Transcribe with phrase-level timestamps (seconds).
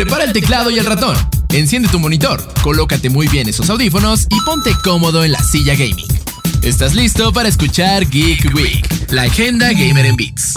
[0.00, 1.14] Prepara el teclado y el ratón.
[1.50, 6.06] Enciende tu monitor, colócate muy bien esos audífonos y ponte cómodo en la silla gaming.
[6.62, 10.54] ¿Estás listo para escuchar Geek Week, la agenda gamer en Beats?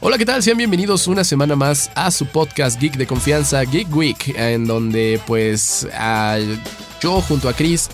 [0.00, 0.42] Hola, ¿qué tal?
[0.42, 5.20] Sean bienvenidos una semana más a su podcast Geek de confianza, Geek Week, en donde
[5.28, 5.86] pues
[7.00, 7.88] yo junto a Chris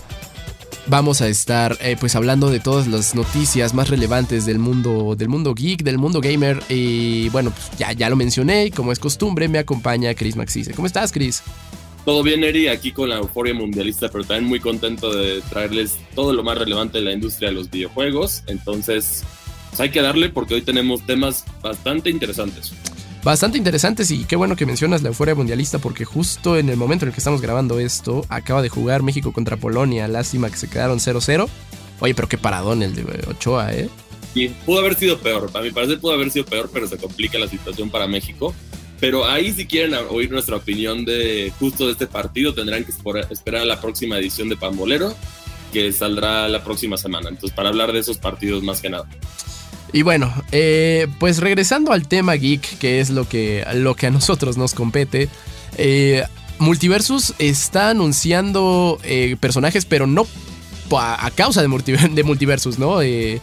[0.87, 5.29] vamos a estar eh, pues hablando de todas las noticias más relevantes del mundo del
[5.29, 9.47] mundo geek, del mundo gamer y bueno, pues ya, ya lo mencioné, como es costumbre
[9.47, 10.73] me acompaña Chris Maxise.
[10.73, 11.43] ¿Cómo estás, Chris?
[12.05, 16.33] Todo bien, Eri, aquí con la euforia mundialista, pero también muy contento de traerles todo
[16.33, 18.43] lo más relevante de la industria de los videojuegos.
[18.47, 19.23] Entonces,
[19.69, 22.73] pues hay que darle porque hoy tenemos temas bastante interesantes
[23.23, 27.05] bastante interesantes y qué bueno que mencionas la euforia mundialista porque justo en el momento
[27.05, 30.69] en el que estamos grabando esto acaba de jugar México contra Polonia, lástima que se
[30.69, 31.47] quedaron 0-0.
[31.99, 33.89] Oye, pero qué paradón el de Ochoa, ¿eh?
[34.33, 37.37] Sí, pudo haber sido peor, para mi parecer pudo haber sido peor, pero se complica
[37.37, 38.55] la situación para México.
[38.99, 43.61] Pero ahí si quieren oír nuestra opinión de justo de este partido, tendrán que esperar
[43.61, 45.15] a la próxima edición de Pambolero,
[45.73, 47.29] que saldrá la próxima semana.
[47.29, 49.09] Entonces, para hablar de esos partidos más que nada.
[49.93, 54.11] Y bueno, eh, pues regresando al tema geek, que es lo que, lo que a
[54.11, 55.27] nosotros nos compete.
[55.77, 56.23] Eh,
[56.59, 60.27] Multiversus está anunciando eh, personajes, pero no
[60.97, 63.01] a, causa de, Multiversus, ¿no?
[63.01, 63.41] El,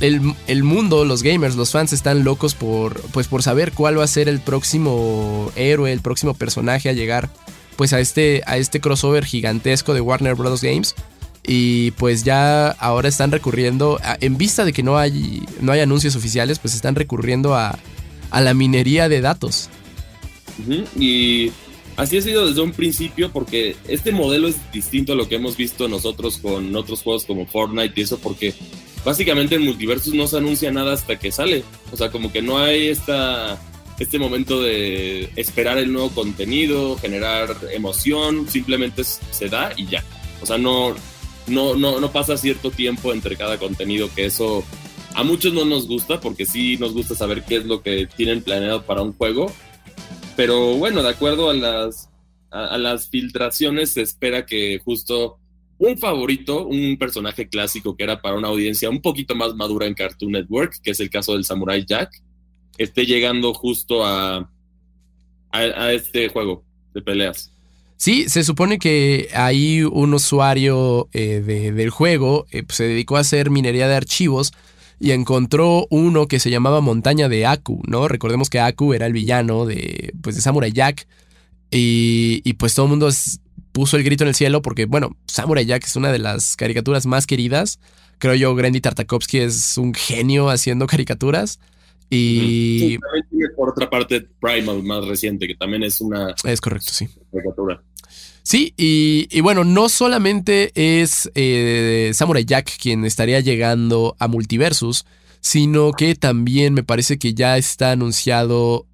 [0.00, 4.08] el, mundo, los gamers, los fans están locos por, pues, por saber cuál va a
[4.08, 7.30] ser el próximo héroe, el próximo personaje a llegar
[7.76, 10.62] pues, a, este, a este crossover gigantesco de Warner Bros.
[10.62, 10.94] Games.
[11.46, 16.16] Y pues ya ahora están recurriendo, en vista de que no hay, no hay anuncios
[16.16, 17.78] oficiales, pues están recurriendo a,
[18.32, 19.70] la minería de datos.
[20.98, 21.52] Y
[21.96, 25.56] así ha sido desde un principio porque este modelo es distinto a lo que hemos
[25.56, 28.52] visto nosotros con otros juegos como Fortnite y eso porque
[29.04, 31.62] básicamente en multiversos no se anuncia nada hasta que sale.
[31.92, 33.58] O sea, como que no hay esta,
[34.00, 40.02] este momento de esperar el nuevo contenido, generar emoción, simplemente se da y ya.
[40.42, 40.94] O sea, no,
[41.46, 44.64] no, no, no pasa cierto tiempo entre cada contenido, que eso
[45.14, 48.42] a muchos no nos gusta, porque sí nos gusta saber qué es lo que tienen
[48.42, 49.50] planeado para un juego.
[50.36, 52.10] Pero bueno, de acuerdo a las,
[52.50, 55.38] a, las filtraciones, se espera que justo
[55.78, 59.94] un favorito, un personaje clásico que era para una audiencia un poquito más madura en
[59.94, 62.22] Cartoon Network, que es el caso del Samurai Jack,
[62.76, 64.50] esté llegando justo a,
[65.50, 66.62] a este juego
[66.92, 67.55] de peleas.
[67.96, 73.20] Sí, se supone que ahí un usuario eh, del juego eh, pues, se dedicó a
[73.20, 74.52] hacer minería de archivos
[75.00, 78.08] y encontró uno que se llamaba Montaña de Aku, ¿no?
[78.08, 81.06] Recordemos que Aku era el villano de, pues, de Samurai Jack
[81.70, 83.08] y, y pues todo el mundo
[83.72, 87.06] puso el grito en el cielo porque, bueno, Samurai Jack es una de las caricaturas
[87.06, 87.78] más queridas.
[88.18, 91.60] Creo yo, Grandy Tartakovsky es un genio haciendo caricaturas.
[92.10, 92.98] Y.
[93.56, 96.34] por otra parte Primal más reciente, que también es una.
[96.44, 97.08] Es correcto, sí.
[98.42, 105.04] Sí, y, bueno, no solamente es eh, Samurai Jack quien estaría llegando a Multiversus,
[105.40, 108.86] sino que también me parece que ya está anunciado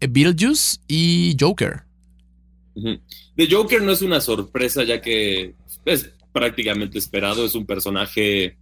[0.00, 1.82] Beetlejuice y Joker.
[2.74, 5.54] De Joker no es una sorpresa, ya que
[5.84, 8.58] es prácticamente esperado, es un personaje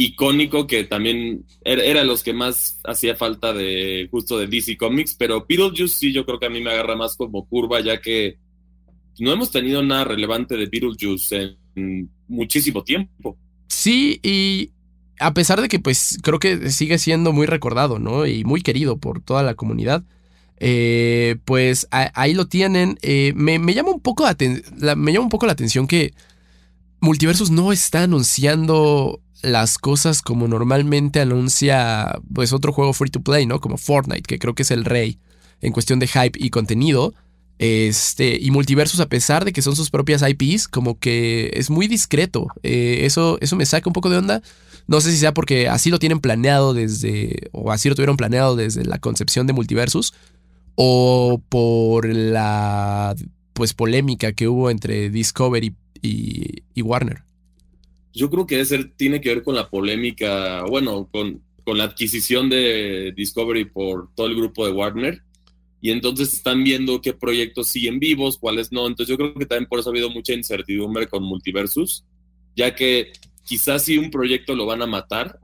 [0.00, 5.44] icónico que también era, los que más hacía falta de justo de DC Comics, pero
[5.44, 8.38] Beetlejuice sí yo creo que a mí me agarra más como curva ya que
[9.18, 13.36] no hemos tenido nada relevante de Beetlejuice en muchísimo tiempo.
[13.66, 14.70] Sí, y
[15.18, 18.24] a pesar de que pues creo que sigue siendo muy recordado, ¿no?
[18.24, 20.04] Y muy querido por toda la comunidad.
[20.60, 23.00] Eh, pues ahí lo tienen.
[23.02, 24.24] Eh, me, llama un poco
[24.96, 26.14] me llama un poco la atención que
[27.00, 33.46] Multiversus no está anunciando las cosas como normalmente anuncia pues otro juego free to play,
[33.46, 33.60] ¿no?
[33.60, 35.18] Como Fortnite, que creo que es el rey
[35.60, 37.14] en cuestión de hype y contenido.
[37.58, 41.88] Este, y Multiversus, a pesar de que son sus propias IPs, como que es muy
[41.88, 42.48] discreto.
[42.62, 44.42] Eh, eso, eso me saca un poco de onda.
[44.86, 48.56] No sé si sea porque así lo tienen planeado desde, o así lo tuvieron planeado
[48.56, 50.14] desde la concepción de Multiversus,
[50.76, 53.14] o por la,
[53.52, 57.27] pues, polémica que hubo entre Discovery y Warner.
[58.18, 62.50] Yo creo que ser, tiene que ver con la polémica, bueno, con, con la adquisición
[62.50, 65.22] de Discovery por todo el grupo de Warner.
[65.80, 68.88] Y entonces están viendo qué proyectos siguen vivos, cuáles no.
[68.88, 72.04] Entonces yo creo que también por eso ha habido mucha incertidumbre con Multiversus,
[72.56, 73.12] ya que
[73.44, 75.38] quizás si un proyecto lo van a matar.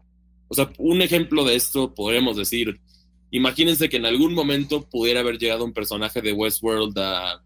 [0.48, 2.80] O sea, un ejemplo de esto podríamos decir,
[3.30, 7.40] imagínense que en algún momento pudiera haber llegado un personaje de Westworld a,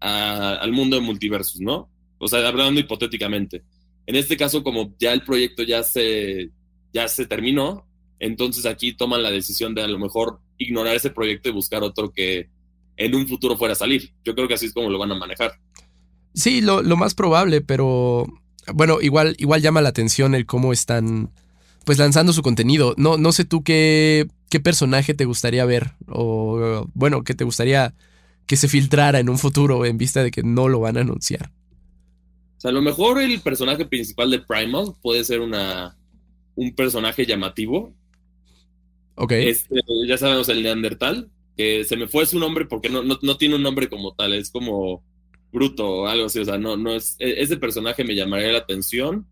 [0.00, 1.88] al mundo de Multiversus, ¿no?
[2.18, 3.62] O sea, hablando hipotéticamente.
[4.06, 6.50] En este caso, como ya el proyecto ya se,
[6.92, 7.86] ya se terminó,
[8.18, 12.12] entonces aquí toman la decisión de a lo mejor ignorar ese proyecto y buscar otro
[12.12, 12.48] que
[12.96, 14.12] en un futuro fuera a salir.
[14.24, 15.52] Yo creo que así es como lo van a manejar.
[16.34, 18.26] Sí, lo, lo más probable, pero
[18.72, 21.30] bueno, igual, igual llama la atención el cómo están
[21.84, 22.94] pues lanzando su contenido.
[22.96, 27.94] No, no sé tú qué, qué personaje te gustaría ver o bueno, qué te gustaría
[28.46, 31.50] que se filtrara en un futuro en vista de que no lo van a anunciar.
[32.64, 35.98] O sea, a lo mejor el personaje principal de Primal puede ser una,
[36.54, 37.94] un personaje llamativo.
[39.16, 39.32] Ok.
[39.32, 39.74] Este,
[40.08, 41.28] ya sabemos el Neandertal,
[41.58, 44.32] que se me fue su nombre porque no, no, no tiene un nombre como tal,
[44.32, 45.04] es como
[45.52, 48.60] bruto o algo así, o sea, no, no es, e, ese personaje me llamaría la
[48.60, 49.26] atención.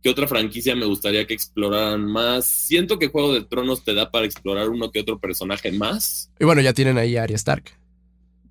[0.00, 2.46] ¿Qué otra franquicia me gustaría que exploraran más?
[2.46, 6.30] Siento que Juego de Tronos te da para explorar uno que otro personaje más.
[6.38, 7.83] Y bueno, ya tienen ahí a Arya Stark.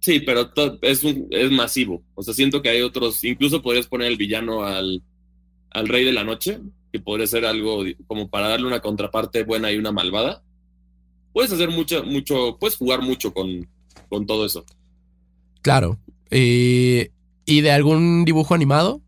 [0.04, 0.52] Sí, pero
[0.82, 2.04] es, un, es masivo.
[2.14, 5.02] O sea, siento que hay otros, incluso podrías poner el villano al,
[5.70, 6.60] al Rey de la Noche,
[6.92, 10.44] que podría ser algo como para darle una contraparte buena y una malvada.
[11.32, 13.66] Puedes hacer mucho, mucho, puedes jugar mucho con,
[14.10, 14.66] con todo eso.
[15.62, 15.98] Claro.
[16.30, 17.12] Eh,
[17.46, 19.02] ¿Y de algún dibujo animado?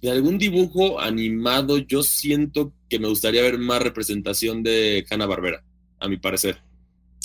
[0.00, 5.62] de algún dibujo animado, yo siento que me gustaría ver más representación de Hanna Barbera,
[5.98, 6.58] a mi parecer.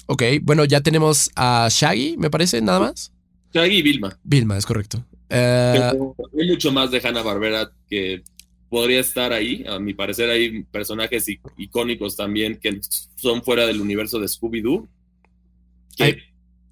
[0.05, 3.11] Ok, bueno, ya tenemos a Shaggy, me parece, nada más.
[3.53, 4.19] Shaggy y Vilma.
[4.23, 5.05] Vilma, es correcto.
[5.29, 5.91] Eh,
[6.39, 8.23] hay mucho más de Hanna Barbera que
[8.69, 9.63] podría estar ahí.
[9.67, 11.25] A mi parecer hay personajes
[11.57, 12.81] icónicos también que
[13.15, 14.87] son fuera del universo de Scooby-Doo.
[15.95, 16.17] Que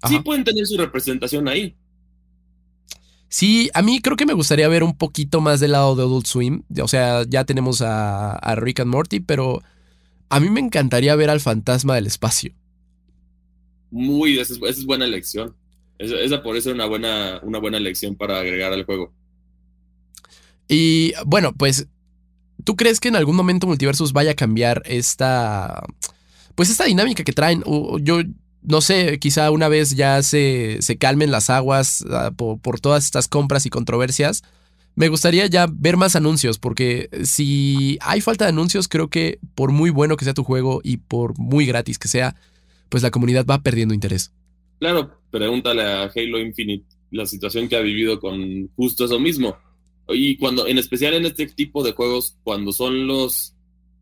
[0.08, 1.76] sí pueden tener su representación ahí.
[3.28, 6.26] Sí, a mí creo que me gustaría ver un poquito más del lado de Adult
[6.26, 6.64] Swim.
[6.82, 9.62] O sea, ya tenemos a, Rick and Morty, pero
[10.28, 12.52] a mí me encantaría ver al fantasma del espacio.
[13.92, 15.54] Muy, esa es, buena elección.
[15.98, 19.12] Esa, por eso es una buena, una buena elección para agregar al juego.
[20.66, 21.86] Y bueno, pues,
[22.64, 25.84] ¿tú crees que en algún momento Multiversus vaya a cambiar esta.
[26.56, 27.62] Pues esta dinámica que traen?
[28.00, 28.22] yo,
[28.62, 33.28] no sé, quizá una vez ya se, se calmen las aguas ah, por, todas estas
[33.28, 34.42] compras y controversias,
[34.94, 39.72] me gustaría ya ver más anuncios, porque si hay falta de anuncios, creo que por
[39.72, 42.36] muy bueno que sea tu juego y por muy gratis que sea,
[42.92, 44.34] pues la comunidad va perdiendo interés.
[44.78, 49.56] Claro, pregúntale a Halo Infinite la situación que ha vivido con justo eso mismo.
[50.08, 53.54] Y cuando, en especial en este tipo de juegos, cuando son los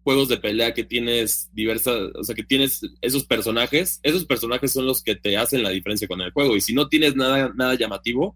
[0.03, 4.87] juegos de pelea que tienes diversas, o sea, que tienes esos personajes, esos personajes son
[4.87, 6.57] los que te hacen la diferencia con el juego.
[6.57, 8.35] Y si no tienes nada, nada llamativo,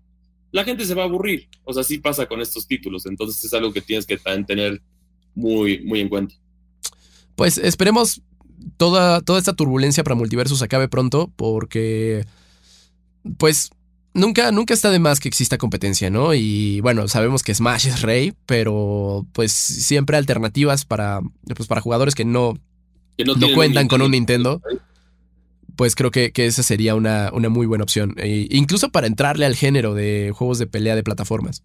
[0.53, 1.49] la gente se va a aburrir.
[1.65, 3.07] O sea, sí pasa con estos títulos.
[3.07, 4.81] Entonces es algo que tienes que tener
[5.35, 6.37] muy, muy en cuenta.
[7.35, 8.23] Pues esperemos
[8.77, 12.25] toda, toda esta turbulencia para Multiversus acabe pronto, porque,
[13.39, 13.71] pues,
[14.15, 16.35] nunca, nunca está de más que exista competencia, ¿no?
[16.35, 21.21] Y bueno, sabemos que Smash es rey, pero pues siempre alternativas para,
[21.55, 22.55] pues, para jugadores que no,
[23.19, 24.63] no, cuentan con un Nintendo.
[25.77, 28.15] Pues creo que, esa sería una, una, muy buena opción.
[28.17, 31.65] E incluso para entrarle al género de juegos de pelea de plataformas.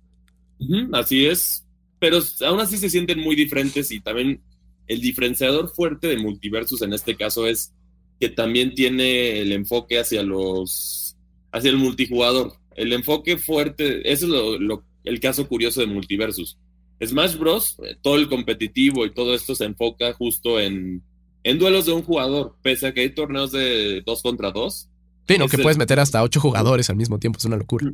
[0.93, 1.63] así es.
[1.99, 4.41] Pero aún así se sienten muy diferentes y también
[4.89, 7.71] el diferenciador fuerte de Multiversus en este caso es
[8.19, 11.15] que también tiene el enfoque hacia los
[11.51, 12.53] hacia el multijugador.
[12.75, 16.57] El enfoque fuerte, eso es lo, el caso curioso de Multiversus.
[17.03, 21.01] Smash Bros., eh, todo el competitivo y todo esto se enfoca justo en,
[21.43, 24.89] en duelos de un jugador, pese a que hay torneos de dos contra dos.
[25.27, 27.93] Sí, no, que puedes meter hasta ocho jugadores al mismo tiempo, es una locura.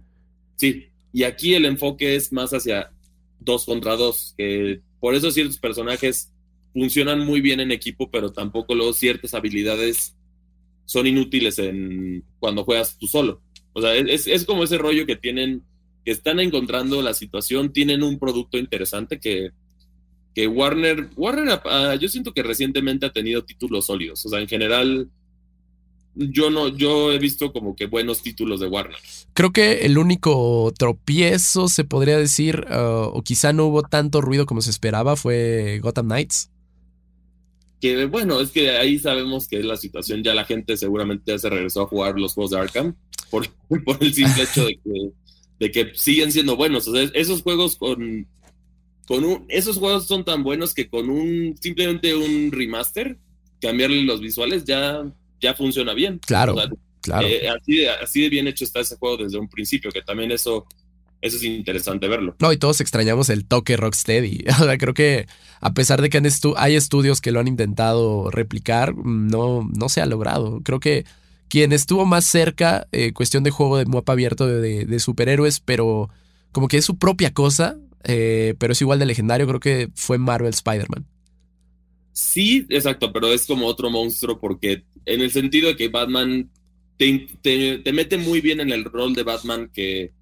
[0.56, 2.92] Sí, y aquí el enfoque es más hacia
[3.40, 6.32] dos contra dos, que por eso ciertos personajes
[6.76, 10.14] funcionan muy bien en equipo, pero tampoco luego ciertas habilidades
[10.84, 13.42] son inútiles en cuando juegas tú solo.
[13.72, 15.64] O sea, es, como ese rollo que tienen,
[16.04, 19.52] que están encontrando la situación, tienen un producto interesante que,
[20.34, 21.62] que Warner, Warner,
[21.98, 24.26] yo siento que recientemente ha tenido títulos sólidos.
[24.26, 25.10] O sea, en general,
[26.14, 28.98] yo no, yo he visto como que buenos títulos de Warner.
[29.34, 34.46] Creo que el único tropiezo, se podría decir, ah, o quizá no hubo tanto ruido
[34.46, 36.50] como se esperaba, fue Gotham Knights
[37.82, 41.38] que bueno, es que ahí sabemos que es la situación, ya la gente seguramente ya
[41.38, 42.96] se regresó a jugar los juegos de Arkham
[43.30, 43.48] por,
[43.86, 45.12] por el simple hecho de que,
[45.60, 46.88] de que siguen siendo buenos.
[46.88, 48.28] O sea, esos juegos con,
[49.08, 53.18] con un, esos juegos son tan buenos que con un simplemente un remaster,
[53.62, 55.04] cambiarle los visuales ya,
[55.42, 56.20] ya funciona bien.
[56.26, 56.56] Claro.
[57.02, 57.28] claro.
[57.28, 60.32] Eh, así, de, así de bien hecho está ese juego desde un principio, que también
[60.32, 60.66] eso
[61.26, 62.36] eso es interesante verlo.
[62.40, 64.46] No, y todos extrañamos el toque Rocksteady.
[64.80, 65.28] creo que
[65.60, 66.22] a pesar de que
[66.58, 70.62] hay estudios que lo han intentado replicar, no, no se ha logrado.
[70.64, 71.06] Creo que
[71.50, 76.10] quien estuvo más cerca, eh, cuestión de juego de mapa abierto de, superhéroes, pero
[76.52, 80.18] como que es su propia cosa, eh, pero es igual de legendario, creo que fue
[80.18, 81.06] Marvel Spider-Man.
[82.14, 86.50] Sí, exacto, pero es como otro monstruo porque en el sentido de que Batman
[86.98, 90.14] te, te, mete muy bien en el rol de Batman que,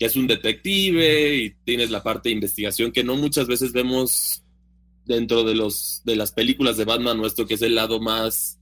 [0.00, 4.42] que, es un detective y tienes la parte de investigación que no muchas veces vemos
[5.04, 8.58] dentro de, los, de las películas de Batman nuestro, que es el lado más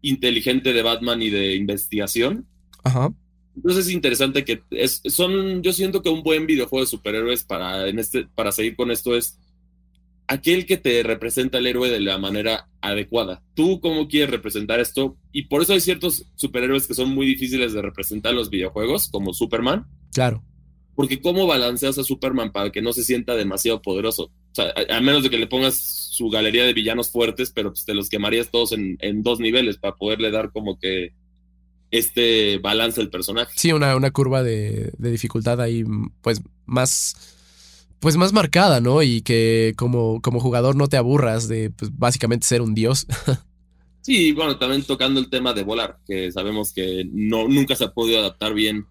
[0.00, 2.46] inteligente de Batman y de investigación.
[2.84, 3.12] Ajá.
[3.56, 7.88] Entonces es interesante que es, son, yo siento que un buen videojuego de superhéroes para,
[7.88, 9.36] en este, para seguir con esto es
[10.28, 13.42] aquel que te representa al héroe de la manera adecuada.
[13.54, 17.72] Tú cómo quieres representar esto y por eso hay ciertos superhéroes que son muy difíciles
[17.72, 19.86] de representar en los videojuegos, como Superman.
[20.12, 20.42] Claro.
[20.94, 24.24] Porque cómo balanceas a Superman para que no se sienta demasiado poderoso.
[24.24, 27.84] O sea, a, menos de que le pongas su galería de villanos fuertes, pero pues
[27.84, 31.12] te los quemarías todos en, en dos niveles para poderle dar como que
[31.90, 33.52] este balance al personaje.
[33.56, 35.84] Sí, una, una curva de, de, dificultad ahí,
[36.20, 37.34] pues más.
[38.00, 39.02] Pues más marcada, ¿no?
[39.02, 43.06] Y que como, como jugador no te aburras de pues, básicamente ser un dios.
[44.02, 47.92] sí, bueno, también tocando el tema de volar, que sabemos que no, nunca se ha
[47.92, 48.86] podido adaptar bien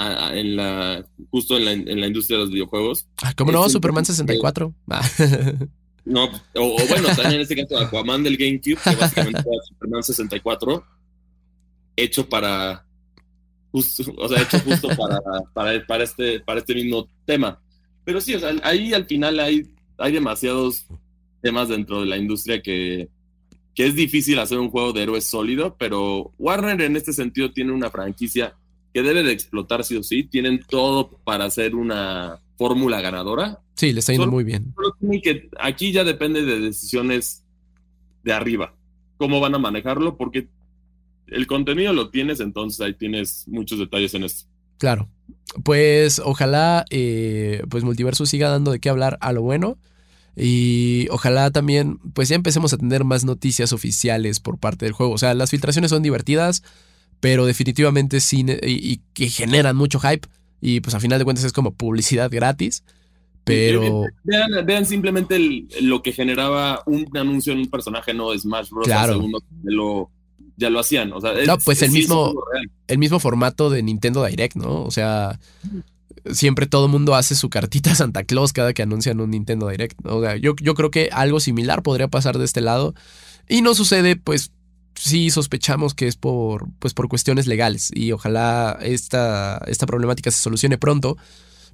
[0.00, 3.06] a, en la, justo en la, en la, industria de los videojuegos.
[3.22, 3.68] Ah, ¿Cómo no?
[3.68, 4.74] Superman 64.
[6.06, 10.02] no, o, o, bueno, también en este caso Aquaman del GameCube, que básicamente era Superman
[10.02, 10.84] 64
[11.96, 12.86] hecho para,
[13.72, 15.20] justo, o sea, hecho justo para,
[15.52, 17.60] para, para, este, para este mismo tema.
[18.04, 20.86] Pero sí, o sea, ahí al final hay, hay demasiados
[21.42, 23.10] temas dentro de la industria que,
[23.74, 27.72] que es difícil hacer un juego de héroes sólido, pero Warner en este sentido tiene
[27.72, 28.56] una franquicia
[28.92, 30.24] que debe de explotar sí o sí.
[30.24, 33.60] Tienen todo para hacer una fórmula ganadora.
[33.74, 34.74] Sí, le está yendo muy bien.
[35.22, 37.44] Que aquí ya depende de decisiones
[38.22, 38.74] de arriba.
[39.16, 40.48] Cómo van a manejarlo, porque
[41.28, 44.48] el contenido lo tienes, entonces ahí tienes muchos detalles en esto.
[44.78, 45.08] Claro.
[45.64, 49.78] Pues ojalá eh, pues Multiverso siga dando de qué hablar a lo bueno.
[50.36, 55.12] Y ojalá también, pues ya empecemos a tener más noticias oficiales por parte del juego.
[55.12, 56.62] O sea, las filtraciones son divertidas,
[57.20, 60.26] pero definitivamente sí, y, que generan mucho hype.
[60.60, 62.82] Y pues a final de cuentas es como publicidad gratis.
[63.44, 64.04] Pero.
[64.24, 65.38] Vean, vean simplemente
[65.80, 68.86] lo que generaba un anuncio en un personaje, no Smash Bros.
[68.86, 69.14] Claro.
[69.14, 70.10] Segundo, lo,
[70.56, 71.12] ya lo hacían.
[71.12, 72.34] O sea, no, pues el mismo,
[72.86, 74.84] el mismo formato de Nintendo Direct, ¿no?
[74.84, 75.40] O sea,
[76.30, 79.98] siempre todo el mundo hace su cartita Santa Claus cada que anuncian un Nintendo Direct.
[80.06, 82.94] O sea, yo, yo creo que algo similar podría pasar de este lado.
[83.48, 84.52] Y no sucede, pues
[84.94, 87.90] sí sospechamos que es por, pues, por cuestiones legales.
[87.94, 91.16] Y ojalá esta, esta problemática se solucione pronto.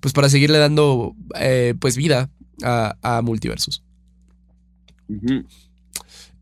[0.01, 2.29] Pues para seguirle dando eh, pues vida
[2.63, 3.83] a, a multiversos.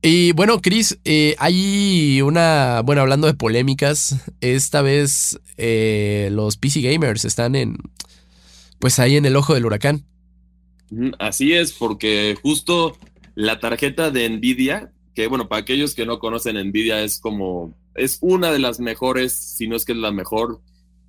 [0.06, 6.82] Y bueno, Chris, eh, hay una, bueno, hablando de polémicas, esta vez eh, los PC
[6.82, 7.78] gamers están en,
[8.80, 10.04] pues ahí en el ojo del huracán.
[11.18, 12.98] Así es, porque justo
[13.34, 18.18] la tarjeta de Nvidia, que bueno, para aquellos que no conocen Nvidia es como, es
[18.20, 20.60] una de las mejores, si no es que es la mejor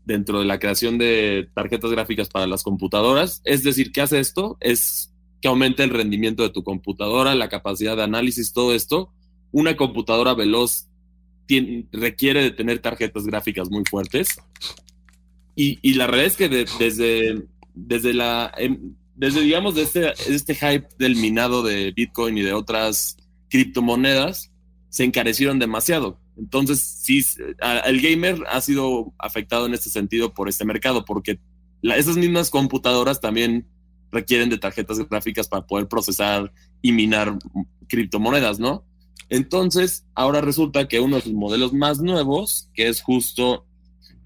[0.05, 3.41] dentro de la creación de tarjetas gráficas para las computadoras.
[3.43, 4.57] Es decir, ¿qué hace esto?
[4.59, 9.11] Es que aumente el rendimiento de tu computadora, la capacidad de análisis, todo esto.
[9.51, 10.87] Una computadora veloz
[11.91, 14.29] requiere de tener tarjetas gráficas muy fuertes.
[15.55, 21.15] Y, la realidad es que desde, desde la, em, desde digamos, este, este hype del
[21.15, 23.17] minado de Bitcoin y de otras
[23.55, 24.51] criptomonedas,
[24.89, 26.19] se encarecieron demasiado.
[26.37, 27.25] Entonces, sí,
[27.85, 31.39] el gamer ha sido afectado en este sentido por este mercado, porque
[31.81, 33.65] esas mismas computadoras también
[34.11, 37.37] requieren de tarjetas gráficas para poder procesar y minar
[37.87, 38.83] criptomonedas, ¿no?
[39.29, 43.65] Entonces, ahora resulta que uno de sus modelos más nuevos, que es justo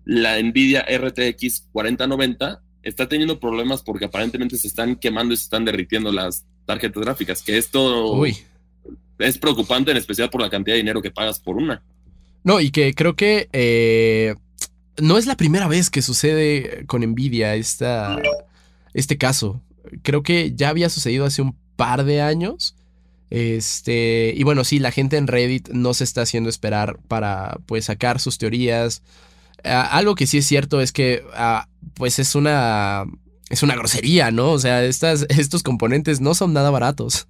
[0.05, 5.65] la Nvidia RTX 4090, está teniendo problemas porque aparentemente se están quemando y se están
[5.65, 8.23] derritiendo las tarjetas gráficas, que esto
[9.19, 11.83] es preocupante en especial por la cantidad de dinero que pagas por una.
[12.43, 14.35] No, y que creo que eh,
[14.97, 18.17] no es la primera vez que sucede con Nvidia esta,
[18.93, 19.61] este caso
[20.01, 22.75] creo que ya había sucedido hace un par de años.
[23.29, 27.85] Este, y bueno, sí, la gente en Reddit no se está haciendo esperar para pues
[27.85, 29.01] sacar sus teorías.
[29.63, 33.05] Algo que sí es cierto es que ah, pues es una
[33.49, 34.51] es una grosería, ¿no?
[34.51, 37.27] O sea, estas, estos componentes no son nada baratos.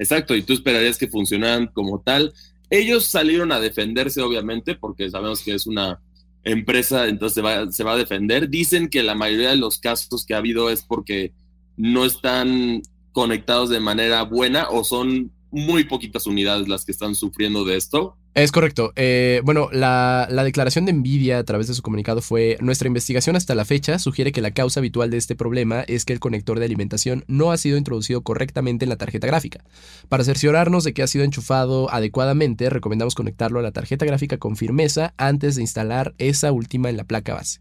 [0.00, 2.32] Exacto, y tú esperarías que funcionaran como tal.
[2.70, 6.00] Ellos salieron a defenderse, obviamente, porque sabemos que es una
[6.42, 8.48] empresa, entonces se va, se va a defender.
[8.48, 11.34] Dicen que la mayoría de los casos que ha habido es porque
[11.76, 12.80] no están
[13.12, 18.16] conectados de manera buena o son muy poquitas unidades las que están sufriendo de esto.
[18.40, 18.94] Es correcto.
[18.96, 23.36] Eh, bueno, la, la, declaración de Nvidia a través de su comunicado fue, nuestra investigación
[23.36, 26.58] hasta la fecha sugiere que la causa habitual de este problema es que el conector
[26.58, 29.62] de alimentación no ha sido introducido correctamente en la tarjeta gráfica.
[30.08, 34.56] Para cerciorarnos de que ha sido enchufado adecuadamente, recomendamos conectarlo a la tarjeta gráfica con
[34.56, 37.60] firmeza antes de instalar esa última en la placa base.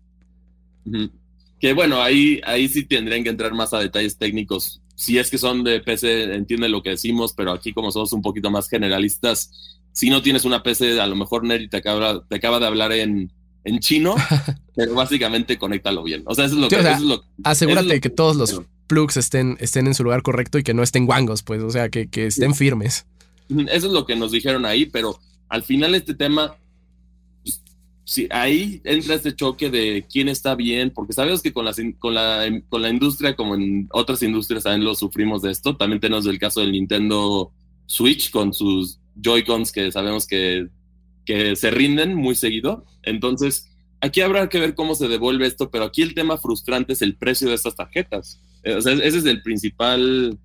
[1.59, 5.37] Que bueno, ahí, ahí sí tendrían que entrar más a detalles técnicos si es que
[5.37, 9.78] son de PC, entiende lo que decimos, pero aquí como somos un poquito más generalistas,
[9.91, 12.91] si no tienes una PC, a lo mejor Neri te acaba, te acaba de hablar
[12.91, 13.31] en,
[13.63, 14.15] en chino,
[14.75, 16.23] pero básicamente conéctalo bien.
[16.25, 16.79] O sea, eso es lo que...
[16.79, 20.73] es lo, asegúrate que todos los plugs estén, estén en su lugar correcto y que
[20.73, 23.05] no estén guangos, pues, o sea, que, que estén firmes.
[23.49, 26.55] Eso es lo que nos dijeron ahí, pero al final este tema
[28.09, 31.67] sí, ahí entra este choque de quién está bien, porque sabemos que con,
[31.99, 35.77] con, la, con la industria, como en otras industrias, también lo sufrimos de esto.
[35.77, 37.51] También tenemos el caso del Nintendo
[37.85, 40.67] Switch con sus Joy-Cons que sabemos que,
[41.25, 42.85] que se rinden muy seguido.
[43.03, 43.69] Entonces,
[44.01, 47.15] aquí habrá que ver cómo se devuelve esto, pero aquí el tema frustrante es el
[47.15, 48.39] precio de estas tarjetas.
[48.63, 50.37] Eh, o sea, ese es el principal...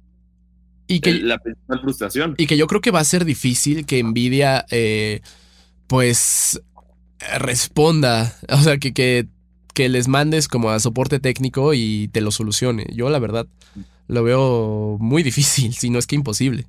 [0.87, 2.35] Y que, la principal frustración.
[2.37, 5.23] Y que yo creo que va a ser difícil que Nvidia, eh,
[5.87, 6.61] pues,
[7.39, 9.27] responda, o sea, que, que,
[9.73, 12.87] que, les mandes como a soporte técnico y te lo solucione.
[12.93, 13.47] Yo la verdad
[14.09, 16.67] lo veo muy difícil, si no es que imposible.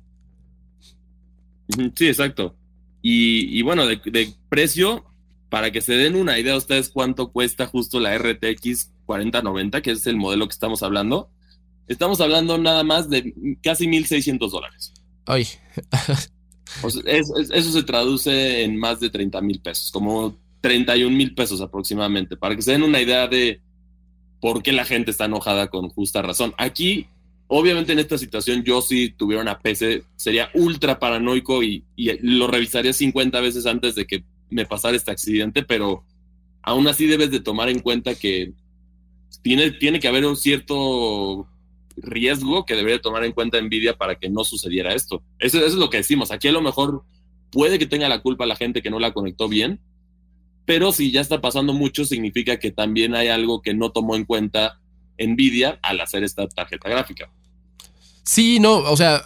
[1.94, 2.56] Sí, exacto.
[3.02, 5.04] Y, y bueno, de, de, precio,
[5.48, 10.06] para que se den una idea ustedes cuánto cuesta justo la RTX 4090, que es
[10.06, 11.30] el modelo que estamos hablando,
[11.88, 14.92] estamos hablando nada más de casi 1.600 dólares.
[15.24, 15.46] Ay.
[16.84, 22.56] eso se traduce en más de 30 mil pesos, como 31 mil pesos aproximadamente, para
[22.56, 23.60] que se den una idea de
[24.40, 26.54] por qué la gente está enojada con justa razón.
[26.58, 27.08] Aquí,
[27.48, 32.92] obviamente en esta situación, yo si tuviera una PC, sería ultra paranoico y, lo revisaría
[32.92, 36.04] 50 veces antes de que me pasara este accidente, pero
[36.62, 38.52] aún así debes de tomar en cuenta que
[39.42, 41.48] tiene, tiene que haber un cierto
[41.96, 45.22] riesgo que debería tomar en cuenta Nvidia para que no sucediera esto.
[45.38, 46.30] Eso, eso, es lo que decimos.
[46.30, 47.04] Aquí a lo mejor
[47.50, 49.80] puede que tenga la culpa la gente que no la conectó bien,
[50.64, 54.24] pero si ya está pasando mucho, significa que también hay algo que no tomó en
[54.24, 54.80] cuenta
[55.18, 57.30] Nvidia al hacer esta tarjeta gráfica.
[58.24, 59.22] Sí, no, o sea,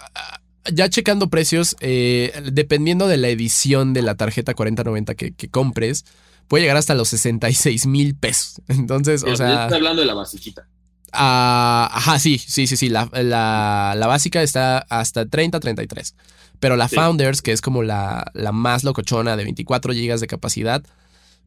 [0.73, 6.05] ya checando precios, eh, dependiendo de la edición de la tarjeta 4090 que, que compres,
[6.49, 8.61] puede llegar hasta los 66 mil pesos.
[8.69, 9.63] Entonces, o sea.
[9.65, 10.69] Estoy hablando de la basiquita.
[11.13, 12.89] Uh, ajá, sí, sí, sí, sí.
[12.89, 16.15] La, la, la, básica está hasta 30, 33.
[16.61, 16.95] Pero la sí.
[16.95, 20.85] Founders, que es como la, la más locochona de 24 GB de capacidad,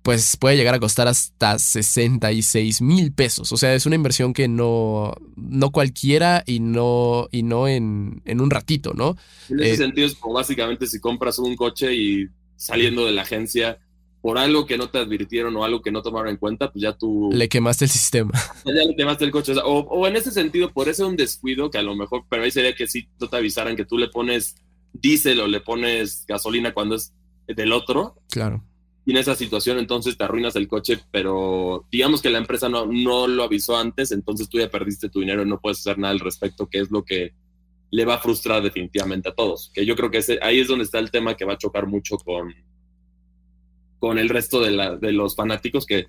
[0.04, 3.52] pues puede llegar a costar hasta 66 mil pesos.
[3.54, 8.42] O sea, es una inversión que no, no cualquiera y no, y no en, en
[8.42, 9.16] un ratito, ¿no?
[9.50, 13.22] En ese eh, sentido es como básicamente si compras un coche y saliendo de la
[13.22, 13.80] agencia
[14.22, 16.94] por algo que no te advirtieron o algo que no tomaron en cuenta, pues ya
[16.94, 17.30] tú...
[17.34, 18.32] Le quemaste el sistema.
[18.66, 19.54] Ya le quemaste el coche.
[19.64, 22.52] O, o en ese sentido, por eso un descuido que a lo mejor, pero ahí
[22.52, 24.56] sería que sí no te avisaran que tú le pones
[24.92, 27.14] diésel o le pones gasolina cuando es
[27.48, 28.16] del otro.
[28.30, 28.64] Claro
[29.06, 32.86] y en esa situación entonces te arruinas el coche, pero digamos que la empresa no,
[32.86, 36.14] no lo avisó antes, entonces tú ya perdiste tu dinero y no puedes hacer nada
[36.14, 37.34] al respecto, que es lo que
[37.92, 39.72] le va a frustrar definitivamente a todos.
[39.74, 41.86] Que yo creo que ese, ahí es donde está el tema que va a chocar
[41.86, 42.54] mucho con,
[44.00, 46.08] con el resto de, la, de los fanáticos que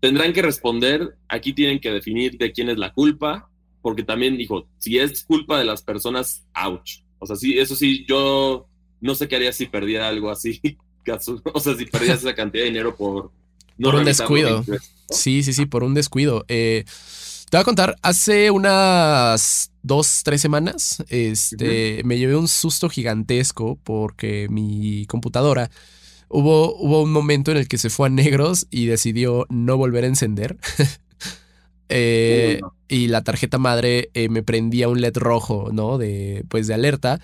[0.00, 3.48] tendrán que responder, aquí tienen que definir de quién es la culpa,
[3.80, 6.98] porque también dijo, si es culpa de las personas, ouch.
[7.18, 8.66] O sea, sí, eso sí, yo
[9.00, 10.60] no sé qué haría si perdiera algo así
[11.54, 13.30] o sea, si perdías esa cantidad de dinero por...
[13.78, 14.64] No por un descuido.
[15.10, 16.44] Sí, sí, sí, por un descuido.
[16.48, 16.84] Eh,
[17.50, 22.04] te voy a contar, hace unas dos, tres semanas, este, uh -huh.
[22.04, 25.70] me llevé un susto gigantesco porque mi computadora
[26.28, 30.04] hubo, hubo un momento en el que se fue a negros y decidió no volver
[30.04, 30.56] a encender.
[31.88, 32.72] eh, uh -huh.
[32.88, 35.98] Y la tarjeta madre eh, me prendía un LED rojo, ¿no?
[35.98, 37.20] De, pues, de alerta.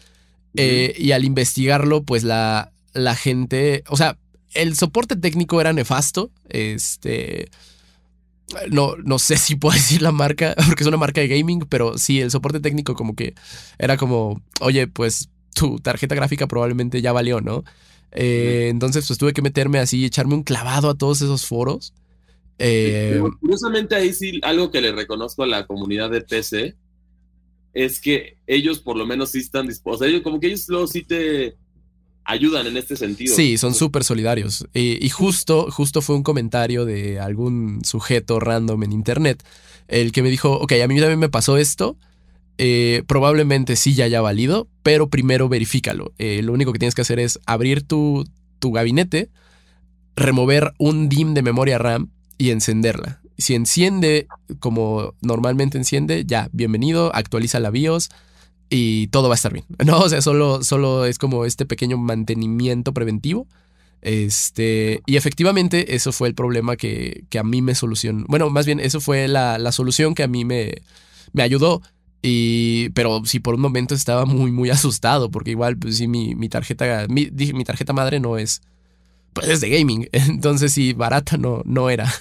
[0.55, 0.95] Uh -huh.
[0.99, 4.19] y al investigarlo, pues la, la gente, o sea,
[4.55, 7.51] el soporte técnico era nefasto, este...
[8.71, 11.99] No, no sé si puedo decir la marca, porque es una marca de gaming, pero
[11.99, 13.35] sí, el soporte técnico como que
[13.79, 17.65] era como, oye, pues tu tarjeta gráfica probablemente ya valió, ¿no?
[18.13, 21.93] Eh, entonces, pues tuve que meterme así, echarme un clavado a todos esos foros.
[22.59, 26.75] Eh, curiosamente, ahí sí, algo que le reconozco a la comunidad de PC
[27.75, 30.01] es que ellos por lo menos sí están dispuestos.
[30.01, 31.57] O sea, ellos, como que ellos luego sí te
[32.29, 33.35] ayudan en este sentido.
[33.35, 34.67] Sí, son súper solidarios.
[34.75, 39.43] Y, justo, justo fue un comentario de algún sujeto random en internet,
[39.89, 41.97] el que me dijo, ok, a mí también me pasó esto,
[42.59, 46.13] eh, probablemente sí ya haya valido, pero primero verifícalo.
[46.19, 48.27] Eh, lo único que tienes que hacer es abrir tu,
[48.59, 49.31] tu gabinete,
[50.15, 53.23] remover un DIM de memoria RAM y encenderla.
[53.39, 54.27] Si enciende
[54.61, 58.11] como normalmente enciende, ya, bienvenido, actualiza la BIOS
[58.71, 59.65] y todo va a estar bien.
[59.85, 63.47] No, o sea, solo, solo es como este pequeño mantenimiento preventivo.
[64.01, 68.25] Este, y efectivamente, eso fue el problema que, que a mí me solucionó.
[68.29, 70.83] Bueno, más bien, eso fue la, la solución que a mí me,
[71.33, 71.83] me ayudó.
[72.23, 76.35] Y, pero sí, por un momento estaba muy, muy asustado, porque igual, pues sí, mi,
[76.35, 78.63] mi tarjeta, mi, mi tarjeta madre no es,
[79.33, 80.09] pues es de gaming.
[80.13, 82.13] Entonces, sí, barata no, no era.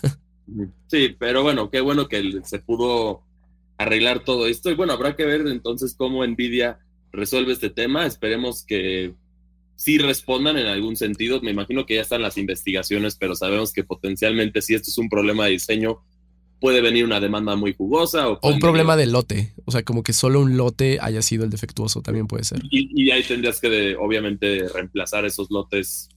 [0.87, 3.21] Sí, pero bueno, qué bueno que se pudo
[3.77, 4.69] arreglar todo esto.
[4.69, 6.79] Y bueno, habrá que ver entonces cómo Nvidia
[7.11, 8.05] resuelve este tema.
[8.05, 9.13] Esperemos que
[9.75, 11.41] sí respondan en algún sentido.
[11.41, 15.09] Me imagino que ya están las investigaciones, pero sabemos que potencialmente si esto es un
[15.09, 16.01] problema de diseño,
[16.59, 18.29] puede venir una demanda muy jugosa.
[18.29, 19.53] O, un problema de lote.
[19.65, 22.59] O sea, como que solo un lote haya sido el defectuoso, también puede ser.
[22.71, 26.09] Y, ahí tendrías que, obviamente, reemplazar esos lotes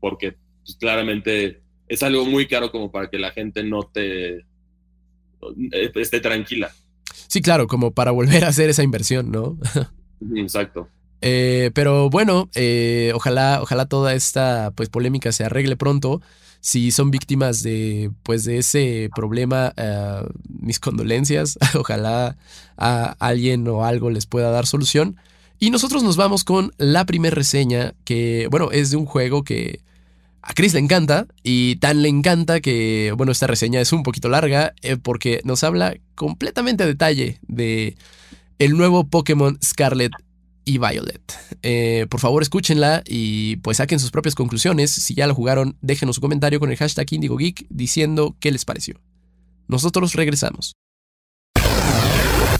[0.00, 4.44] porque pues, claramente es algo muy caro como para que la gente no te
[5.70, 6.72] esté tranquila.
[7.28, 9.58] Sí, claro, como para volver a hacer esa inversión, ¿no?
[10.34, 10.88] Exacto.
[11.20, 16.20] Eh, pero bueno, eh, ojalá, ojalá toda esta pues, polémica se arregle pronto.
[16.60, 21.58] Si son víctimas de, pues, de ese problema, eh, mis condolencias.
[21.78, 22.36] Ojalá
[22.76, 25.16] a alguien o algo les pueda dar solución.
[25.58, 29.80] Y nosotros nos vamos con la primera reseña, que, bueno, es de un juego que
[30.46, 34.28] a Chris le encanta y tan le encanta que, bueno, esta reseña es un poquito
[34.28, 37.96] larga eh, porque nos habla completamente a detalle de
[38.60, 40.12] el nuevo Pokémon Scarlet
[40.64, 41.20] y Violet.
[41.62, 44.92] Eh, por favor, escúchenla y pues saquen sus propias conclusiones.
[44.92, 49.00] Si ya lo jugaron, déjenos su comentario con el hashtag IndigoGeek diciendo qué les pareció.
[49.66, 50.76] Nosotros regresamos.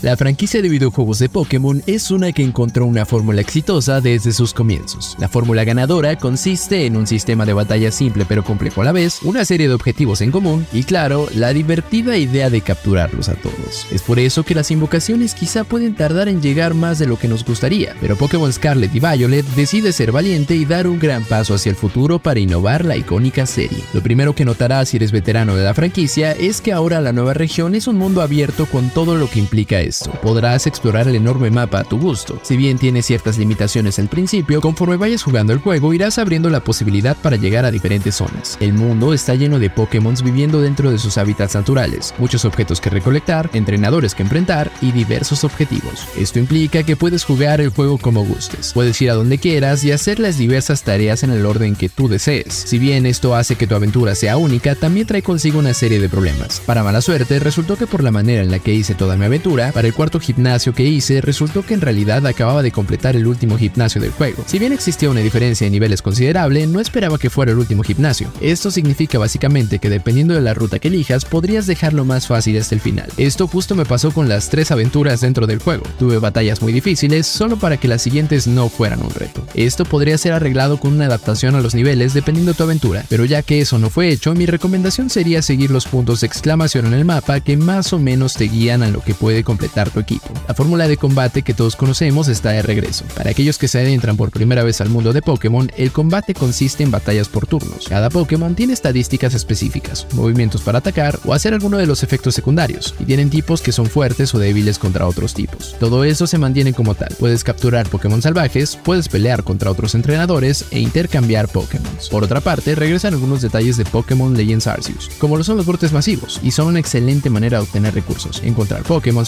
[0.03, 4.53] La franquicia de videojuegos de Pokémon es una que encontró una fórmula exitosa desde sus
[4.53, 5.17] comienzos.
[5.19, 9.23] La fórmula ganadora consiste en un sistema de batalla simple pero complejo a la vez,
[9.23, 13.87] una serie de objetivos en común y claro, la divertida idea de capturarlos a todos.
[13.91, 17.29] Es por eso que las invocaciones quizá pueden tardar en llegar más de lo que
[17.29, 21.55] nos gustaría, pero Pokémon Scarlet y Violet decide ser valiente y dar un gran paso
[21.55, 23.83] hacia el futuro para innovar la icónica serie.
[23.95, 27.33] Lo primero que notarás si eres veterano de la franquicia es que ahora la nueva
[27.33, 30.11] región es un mundo abierto con todo lo que implica esto.
[30.23, 32.39] Podrás explorar el enorme mapa a tu gusto.
[32.43, 36.65] Si bien tiene ciertas limitaciones al principio, conforme vayas jugando el juego irás abriendo la
[36.65, 38.57] posibilidad para llegar a diferentes zonas.
[38.61, 42.91] El mundo está lleno de Pokémon viviendo dentro de sus hábitats naturales, muchos objetos que
[42.91, 46.07] recolectar, entrenadores que enfrentar y diversos objetivos.
[46.17, 48.73] Esto implica que puedes jugar el juego como gustes.
[48.73, 52.09] Puedes ir a donde quieras y hacer las diversas tareas en el orden que tú
[52.09, 52.55] desees.
[52.55, 56.09] Si bien esto hace que tu aventura sea única, también trae consigo una serie de
[56.09, 56.61] problemas.
[56.65, 59.73] Para mala suerte, resultó que por la manera en la que hice toda mi aventura,
[59.77, 63.59] para el cuarto gimnasio que hice, resultó que en realidad acababa de completar el último
[63.59, 64.43] gimnasio del juego.
[64.47, 68.33] Si bien existía una diferencia de niveles considerable, no esperaba que fuera el último gimnasio.
[68.41, 72.75] Esto significa básicamente que dependiendo de la ruta que elijas, podrías dejarlo más fácil hasta
[72.75, 73.13] el final.
[73.19, 75.85] Esto justo me pasó con las tres aventuras dentro del juego.
[75.99, 79.47] Tuve batallas muy difíciles solo para que las siguientes no fueran un reto.
[79.53, 83.27] Esto podría ser arreglado con una adaptación a los niveles dependiendo de tu aventura, pero
[83.27, 86.95] ya que eso no fue hecho, mi recomendación sería seguir los puntos de exclamación en
[86.95, 90.29] el mapa que más o menos te guían a lo que puede completar tu equipo.
[90.49, 93.05] La fórmula de combate que todos conocemos está de regreso.
[93.15, 96.83] Para aquellos que se adentran por primera vez al mundo de Pokémon, el combate consiste
[96.83, 97.87] en batallas por turnos.
[97.89, 102.95] Cada Pokémon tiene estadísticas específicas, movimientos para atacar o hacer alguno de los efectos secundarios,
[102.99, 105.77] y tienen tipos que son fuertes o débiles contra otros tipos.
[105.79, 107.15] Todo eso se mantiene como tal.
[107.19, 111.93] Puedes capturar Pokémon salvajes, puedes pelear contra otros entrenadores e intercambiar Pokémon.
[112.11, 115.93] Por otra parte, regresan algunos detalles de Pokémon Legends Arceus, como lo son los brotes
[115.93, 119.25] masivos, y son una excelente manera de obtener recursos, encontrar Pokémon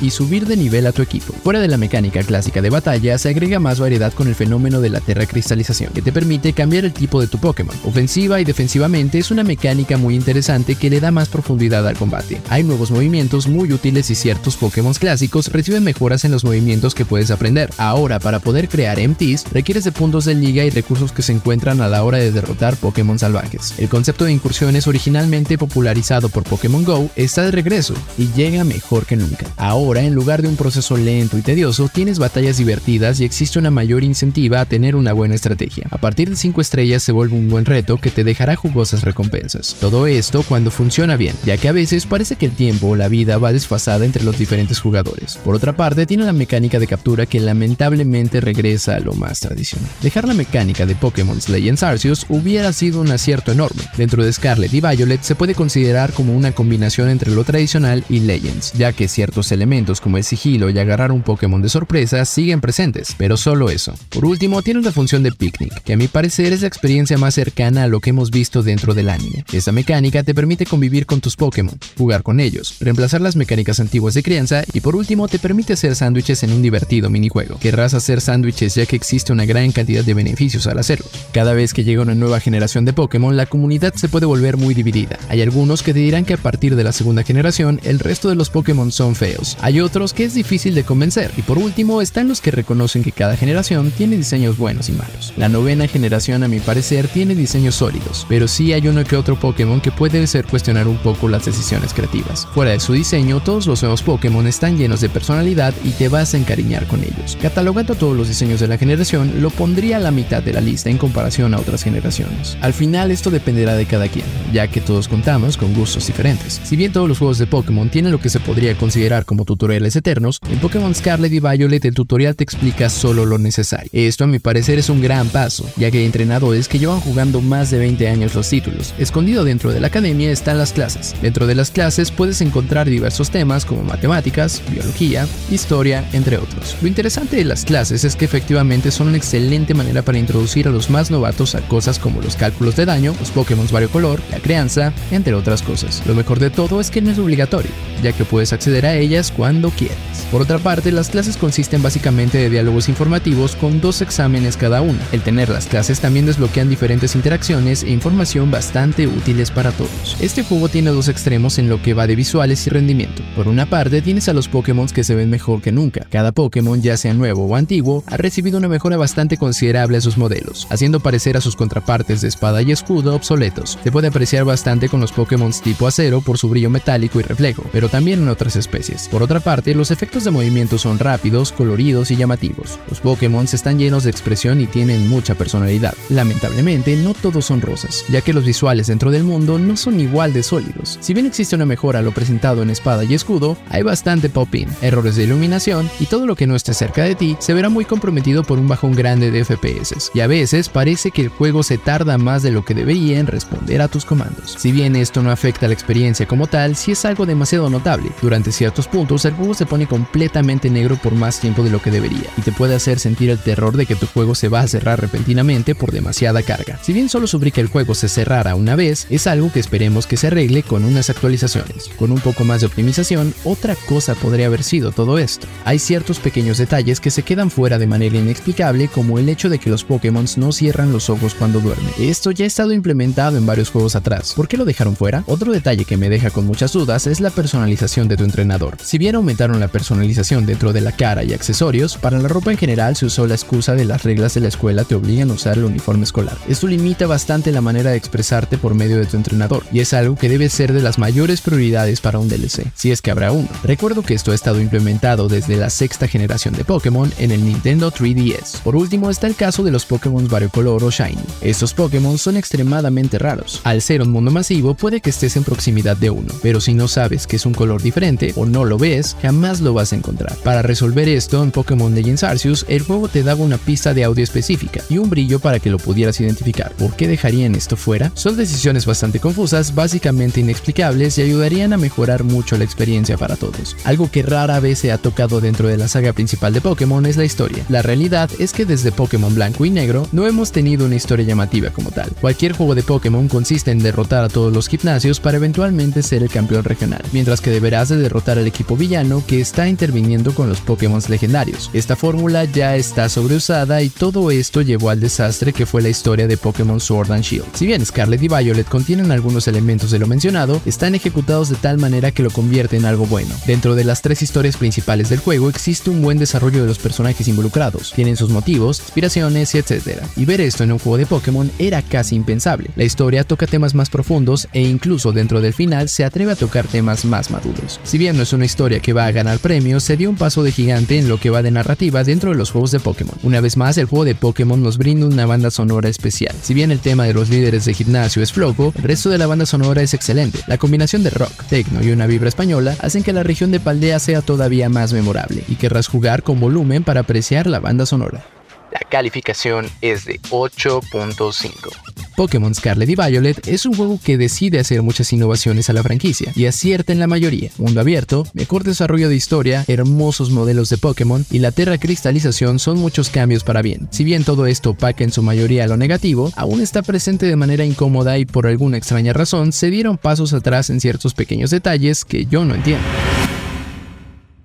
[0.00, 1.32] y subir de nivel a tu equipo.
[1.42, 4.90] Fuera de la mecánica clásica de batalla, se agrega más variedad con el fenómeno de
[4.90, 7.74] la terracristalización, que te permite cambiar el tipo de tu Pokémon.
[7.84, 12.40] Ofensiva y defensivamente es una mecánica muy interesante que le da más profundidad al combate.
[12.48, 17.04] Hay nuevos movimientos muy útiles y ciertos Pokémon clásicos reciben mejoras en los movimientos que
[17.04, 17.70] puedes aprender.
[17.76, 21.80] Ahora, para poder crear MTs, requieres de puntos de liga y recursos que se encuentran
[21.80, 23.74] a la hora de derrotar Pokémon salvajes.
[23.78, 29.06] El concepto de incursiones originalmente popularizado por Pokémon Go está de regreso y llega mejor
[29.06, 29.46] que nunca.
[29.56, 33.70] Ahora, en lugar de un proceso lento y tedioso, tienes batallas divertidas y existe una
[33.70, 35.86] mayor incentiva a tener una buena estrategia.
[35.90, 39.76] A partir de 5 estrellas se vuelve un buen reto que te dejará jugosas recompensas.
[39.80, 43.08] Todo esto cuando funciona bien, ya que a veces parece que el tiempo o la
[43.08, 45.38] vida va desfasada entre los diferentes jugadores.
[45.44, 49.90] Por otra parte, tiene la mecánica de captura que lamentablemente regresa a lo más tradicional.
[50.02, 53.82] Dejar la mecánica de Pokémon Legends Arceus hubiera sido un acierto enorme.
[53.96, 58.20] Dentro de Scarlet y Violet se puede considerar como una combinación entre lo tradicional y
[58.20, 62.60] Legends, ya que ciertos elementos como el sigilo y agarrar un Pokémon de sorpresa siguen
[62.60, 63.94] presentes, pero solo eso.
[64.10, 67.34] Por último, tiene la función de picnic, que a mi parecer es la experiencia más
[67.34, 69.44] cercana a lo que hemos visto dentro del anime.
[69.52, 74.14] Esta mecánica te permite convivir con tus Pokémon, jugar con ellos, reemplazar las mecánicas antiguas
[74.14, 77.58] de crianza y por último te permite hacer sándwiches en un divertido minijuego.
[77.58, 81.06] Querrás hacer sándwiches ya que existe una gran cantidad de beneficios al hacerlo.
[81.32, 84.74] Cada vez que llega una nueva generación de Pokémon, la comunidad se puede volver muy
[84.74, 85.18] dividida.
[85.28, 88.34] Hay algunos que te dirán que a partir de la segunda generación, el resto de
[88.34, 89.35] los Pokémon son feos.
[89.60, 91.32] Hay otros que es difícil de convencer.
[91.36, 95.32] Y por último, están los que reconocen que cada generación tiene diseños buenos y malos.
[95.36, 99.38] La novena generación, a mi parecer, tiene diseños sólidos, pero sí hay uno que otro
[99.38, 102.46] Pokémon que puede ser cuestionar un poco las decisiones creativas.
[102.54, 106.34] Fuera de su diseño, todos los nuevos Pokémon están llenos de personalidad y te vas
[106.34, 107.36] a encariñar con ellos.
[107.42, 110.90] Catalogando todos los diseños de la generación, lo pondría a la mitad de la lista
[110.90, 112.56] en comparación a otras generaciones.
[112.60, 116.60] Al final, esto dependerá de cada quien, ya que todos contamos con gustos diferentes.
[116.64, 119.94] Si bien todos los juegos de Pokémon tienen lo que se podría considerar como tutoriales
[119.96, 123.90] eternos, en Pokémon Scarlet y Violet el tutorial te explica solo lo necesario.
[123.92, 127.70] Esto a mi parecer es un gran paso, ya que entrenadores que llevan jugando más
[127.70, 128.94] de 20 años los títulos.
[128.98, 131.14] Escondido dentro de la academia están las clases.
[131.20, 136.76] Dentro de las clases puedes encontrar diversos temas como matemáticas, biología, historia, entre otros.
[136.80, 140.70] Lo interesante de las clases es que efectivamente son una excelente manera para introducir a
[140.70, 144.92] los más novatos a cosas como los cálculos de daño, los Pokémon variocolor, la crianza,
[145.10, 146.02] entre otras cosas.
[146.06, 147.70] Lo mejor de todo es que no es obligatorio,
[148.02, 148.96] ya que puedes acceder a
[149.36, 149.96] cuando quieras.
[150.30, 154.98] Por otra parte, las clases consisten básicamente de diálogos informativos con dos exámenes cada uno.
[155.12, 160.16] El tener las clases también desbloquean diferentes interacciones e información bastante útiles para todos.
[160.20, 163.22] Este juego tiene dos extremos en lo que va de visuales y rendimiento.
[163.36, 166.06] Por una parte, tienes a los Pokémon que se ven mejor que nunca.
[166.10, 170.18] Cada Pokémon, ya sea nuevo o antiguo, ha recibido una mejora bastante considerable a sus
[170.18, 173.78] modelos, haciendo parecer a sus contrapartes de espada y escudo obsoletos.
[173.84, 177.64] Se puede apreciar bastante con los Pokémon tipo acero por su brillo metálico y reflejo,
[177.72, 178.95] pero también en otras especies.
[179.10, 182.78] Por otra parte, los efectos de movimiento son rápidos, coloridos y llamativos.
[182.88, 185.94] Los Pokémon están llenos de expresión y tienen mucha personalidad.
[186.08, 190.32] Lamentablemente, no todos son rosas, ya que los visuales dentro del mundo no son igual
[190.32, 190.98] de sólidos.
[191.00, 194.68] Si bien existe una mejora a lo presentado en espada y escudo, hay bastante pop-in,
[194.82, 197.84] errores de iluminación y todo lo que no esté cerca de ti se verá muy
[197.84, 200.10] comprometido por un bajón grande de FPS.
[200.14, 203.26] Y a veces parece que el juego se tarda más de lo que debería en
[203.26, 204.56] responder a tus comandos.
[204.58, 208.10] Si bien esto no afecta la experiencia como tal, sí es algo demasiado notable.
[208.22, 211.90] Durante ciertos puntos el juego se pone completamente negro por más tiempo de lo que
[211.90, 214.68] debería, y te puede hacer sentir el terror de que tu juego se va a
[214.68, 216.78] cerrar repentinamente por demasiada carga.
[216.82, 220.06] Si bien solo sufrí que el juego se cerrara una vez, es algo que esperemos
[220.06, 221.90] que se arregle con unas actualizaciones.
[221.98, 225.46] Con un poco más de optimización, otra cosa podría haber sido todo esto.
[225.64, 229.58] Hay ciertos pequeños detalles que se quedan fuera de manera inexplicable, como el hecho de
[229.58, 231.92] que los Pokémon no cierran los ojos cuando duermen.
[231.98, 234.32] Esto ya ha estado implementado en varios juegos atrás.
[234.34, 235.24] ¿Por qué lo dejaron fuera?
[235.26, 238.75] Otro detalle que me deja con muchas dudas es la personalización de tu entrenador.
[238.82, 242.58] Si bien aumentaron la personalización dentro de la cara y accesorios, para la ropa en
[242.58, 245.58] general se usó la excusa de las reglas de la escuela te obligan a usar
[245.58, 246.36] el uniforme escolar.
[246.48, 250.16] Esto limita bastante la manera de expresarte por medio de tu entrenador, y es algo
[250.16, 253.48] que debe ser de las mayores prioridades para un DLC, si es que habrá uno.
[253.64, 257.90] Recuerdo que esto ha estado implementado desde la sexta generación de Pokémon en el Nintendo
[257.90, 258.60] 3DS.
[258.62, 261.16] Por último está el caso de los Pokémon variocolor o Shiny.
[261.40, 263.60] Estos Pokémon son extremadamente raros.
[263.64, 266.88] Al ser un mundo masivo puede que estés en proximidad de uno, pero si no
[266.88, 270.36] sabes que es un color diferente o no lo ves, jamás lo vas a encontrar.
[270.44, 274.24] Para resolver esto en Pokémon Legends Arceus, el juego te daba una pista de audio
[274.24, 276.72] específica y un brillo para que lo pudieras identificar.
[276.72, 278.12] ¿Por qué dejarían esto fuera?
[278.14, 283.76] Son decisiones bastante confusas, básicamente inexplicables y ayudarían a mejorar mucho la experiencia para todos.
[283.84, 287.16] Algo que rara vez se ha tocado dentro de la saga principal de Pokémon es
[287.16, 287.64] la historia.
[287.68, 291.70] La realidad es que desde Pokémon Blanco y Negro no hemos tenido una historia llamativa
[291.70, 292.10] como tal.
[292.20, 296.30] Cualquier juego de Pokémon consiste en derrotar a todos los gimnasios para eventualmente ser el
[296.30, 300.60] campeón regional, mientras que deberás de derrotar al equipo villano que está interviniendo con los
[300.62, 301.70] Pokémon legendarios.
[301.74, 306.26] Esta fórmula ya está sobreusada y todo esto llevó al desastre que fue la historia
[306.26, 307.44] de Pokémon Sword and Shield.
[307.52, 311.76] Si bien Scarlet y Violet contienen algunos elementos de lo mencionado, están ejecutados de tal
[311.76, 313.34] manera que lo convierte en algo bueno.
[313.46, 317.28] Dentro de las tres historias principales del juego existe un buen desarrollo de los personajes
[317.28, 320.02] involucrados, tienen sus motivos, inspiraciones y etc.
[320.16, 322.70] Y ver esto en un juego de Pokémon era casi impensable.
[322.74, 326.66] La historia toca temas más profundos e incluso dentro del final se atreve a tocar
[326.66, 327.80] temas más maduros.
[327.84, 330.42] Si bien no es una historia que va a ganar premios, se dio un paso
[330.42, 333.14] de gigante en lo que va de narrativa dentro de los juegos de Pokémon.
[333.22, 336.34] Una vez más, el juego de Pokémon nos brinda una banda sonora especial.
[336.40, 339.26] Si bien el tema de los líderes de gimnasio es flojo, el resto de la
[339.26, 340.40] banda sonora es excelente.
[340.46, 343.98] La combinación de rock, techno y una vibra española hacen que la región de Paldea
[343.98, 348.24] sea todavía más memorable y querrás jugar con volumen para apreciar la banda sonora.
[348.72, 351.95] La calificación es de 8.5.
[352.16, 356.32] Pokémon Scarlet y Violet es un juego que decide hacer muchas innovaciones a la franquicia
[356.34, 357.50] y acierta en la mayoría.
[357.58, 362.78] Mundo abierto, mejor desarrollo de historia, hermosos modelos de Pokémon y la Terra Cristalización son
[362.78, 363.88] muchos cambios para bien.
[363.90, 367.64] Si bien todo esto opaca en su mayoría lo negativo, aún está presente de manera
[367.64, 372.24] incómoda y por alguna extraña razón se dieron pasos atrás en ciertos pequeños detalles que
[372.26, 372.86] yo no entiendo.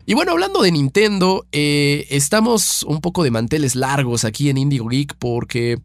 [0.06, 4.90] Y bueno, hablando de Nintendo, eh, estamos un poco de manteles largos aquí en Indigo
[4.90, 5.80] Geek porque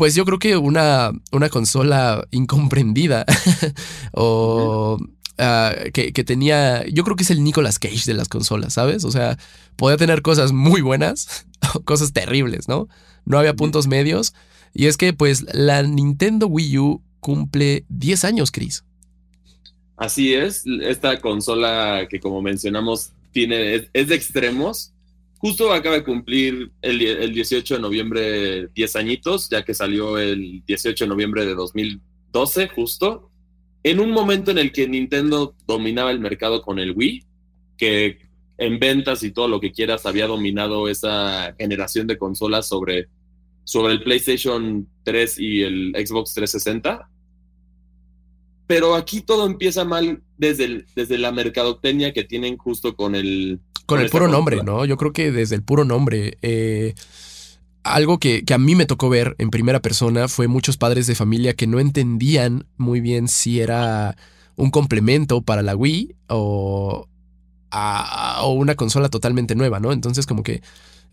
[0.00, 3.26] pues yo creo que una, una consola incomprendida
[4.14, 4.96] o
[5.36, 9.04] ah, que, que, tenía, yo creo que es el Nicolas Cage de las consolas, ¿sabes?
[9.04, 9.36] O sea,
[9.76, 12.88] podía tener cosas muy buenas o cosas terribles, ¿no?
[13.26, 14.32] No había puntos medios.
[14.72, 18.84] Y es que pues la Nintendo Wii U cumple 10 años, Chris.
[19.98, 24.94] Así es, esta consola que como mencionamos tiene, es, de extremos.
[25.40, 30.62] Justo acaba de cumplir el, el, 18 de noviembre 10 añitos, ya que salió el
[30.66, 33.30] 18 de noviembre de 2012, justo.
[33.82, 37.24] En un momento en el que Nintendo dominaba el mercado con el Wii,
[37.78, 38.18] que
[38.58, 43.08] en ventas y todo lo que quieras había dominado esa generación de consolas sobre,
[43.64, 47.09] sobre el PlayStation 3 y el Xbox 360
[48.70, 53.58] pero aquí todo empieza mal desde, desde la mercadotecnia que tienen justo con el...
[53.84, 54.84] Con, el puro nombre, ¿no?
[54.84, 56.38] Yo creo que desde el puro nombre.
[56.40, 56.94] Eh,
[57.82, 61.54] algo que, a mí me tocó ver en primera persona fue muchos padres de familia
[61.54, 64.16] que no entendían muy bien si era
[64.54, 67.08] un complemento para la Wii o,
[67.72, 69.92] o una consola totalmente nueva, ¿no?
[69.92, 70.62] Entonces como que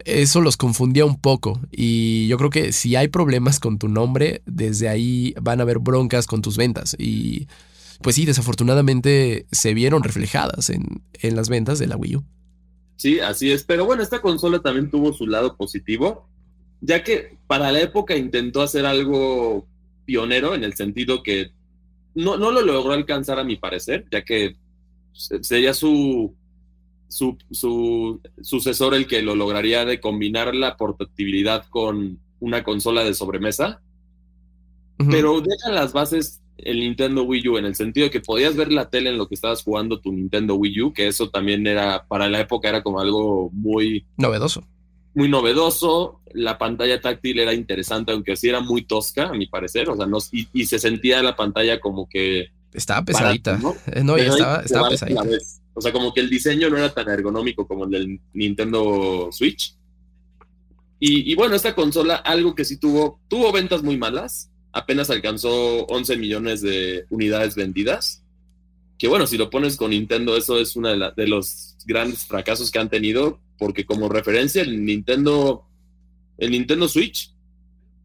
[0.06, 4.42] eso los confundía un poco y yo creo que si hay problemas con tu nombre,
[4.46, 7.48] desde ahí van a haber broncas con tus ventas y
[8.02, 12.24] pues sí, desafortunadamente se vieron reflejadas en, en las ventas de la Wii U.
[12.96, 16.28] Sí, así es, pero bueno, esta consola también tuvo su lado positivo,
[16.82, 19.68] ya que para la época intentó hacer algo
[20.06, 21.52] pionero en el sentido que
[22.16, 24.56] no, no lo logró alcanzar a mi parecer, ya que
[25.14, 26.34] sería su
[27.08, 27.38] su,
[28.42, 33.82] sucesor el que lo lograría de combinar la portabilidad con una consola de sobremesa.
[34.98, 38.72] Pero deja las bases el Nintendo Wii U en el sentido de que podías ver
[38.72, 42.06] la tele en lo que estabas jugando tu Nintendo Wii U, que eso también era,
[42.08, 44.06] para la época era como algo muy...
[44.18, 44.68] Novedoso.
[45.14, 49.90] Muy novedoso, la pantalla táctil era interesante, aunque sí era muy tosca, a mi parecer,
[49.90, 52.48] o sea, no, y, se sentía la pantalla como que...
[52.74, 53.58] Estaba pesadita.
[53.58, 53.76] ¿no?
[53.88, 55.24] Eh, no estaba, estaba pesadita.
[55.78, 59.76] O sea, como que el diseño no era tan ergonómico como el del Nintendo Switch.
[61.00, 64.50] Y, bueno, esta consola, algo que sí tuvo, tuvo ventas muy malas.
[64.72, 68.24] Apenas alcanzó 11 millones de unidades vendidas.
[68.98, 72.72] Que bueno, si lo pones con Nintendo, eso es uno de, de los grandes fracasos
[72.72, 73.40] que han tenido.
[73.60, 75.68] Porque como referencia, el Nintendo,
[76.40, 77.32] el Nintendo Switch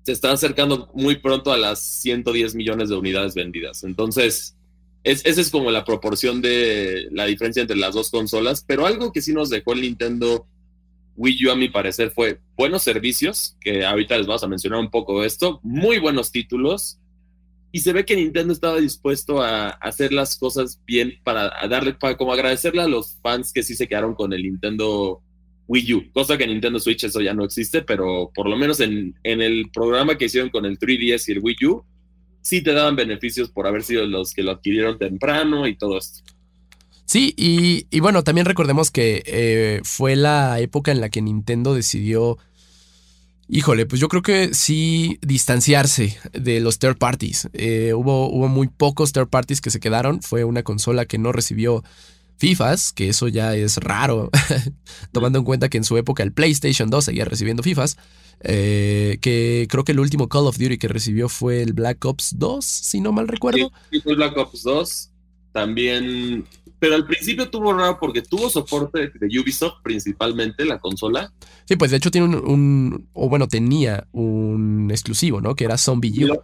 [0.02, 3.82] se está acercando muy pronto a las 110 millones de unidades vendidas.
[3.82, 4.58] Entonces,
[5.04, 9.12] es, esa es como la proporción de la diferencia entre las dos consolas, pero algo
[9.12, 10.46] que sí nos dejó el Nintendo
[11.16, 14.90] Wii U a mi parecer fue buenos servicios, que ahorita les vamos a mencionar un
[14.90, 16.98] poco de esto, muy buenos títulos,
[17.72, 22.16] y se ve que Nintendo estaba dispuesto a hacer las cosas bien para darle, para
[22.16, 25.22] como agradecerle a los fans que sí se quedaron con el Nintendo
[25.68, 28.80] Wii U, cosa que en Nintendo Switch eso ya no existe, pero por lo menos
[28.80, 31.84] en, en el programa que hicieron con el 3DS y el Wii U,
[32.42, 36.22] sí te daban beneficios por haber sido los que lo adquirieron temprano y todo esto.
[37.04, 42.38] Sí, y, bueno, también recordemos que eh, fue la época en la que Nintendo decidió,
[43.48, 47.50] híjole, pues yo creo que sí distanciarse de los third parties.
[47.52, 51.32] Eh, hubo, hubo muy pocos third parties que se quedaron, fue una consola que no
[51.32, 51.84] recibió
[52.42, 54.28] FIFAs, que eso ya es raro,
[55.12, 57.96] tomando en cuenta que en su época el PlayStation 2 seguía recibiendo FIFAs.
[58.40, 62.34] Eh, que creo que el último Call of Duty que recibió fue el Black Ops
[62.36, 63.70] 2, si no mal recuerdo.
[63.92, 65.10] Sí, fue Black Ops 2.
[65.52, 66.44] También,
[66.80, 71.32] pero al principio tuvo raro porque tuvo soporte de Ubisoft principalmente, la consola.
[71.66, 75.54] Sí, pues de hecho tiene un, o bueno, tenía un exclusivo, ¿no?
[75.54, 76.42] Que era Zombie U.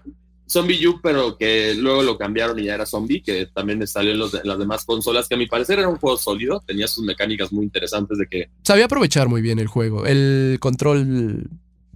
[0.48, 4.18] Zombie U, pero que luego lo cambiaron y ya era Zombie, que también salió en,
[4.44, 7.64] las demás consolas, que a mi parecer era un juego sólido, tenía sus mecánicas muy
[7.64, 8.50] interesantes de que...
[8.62, 11.48] Sabía aprovechar muy bien el juego, el control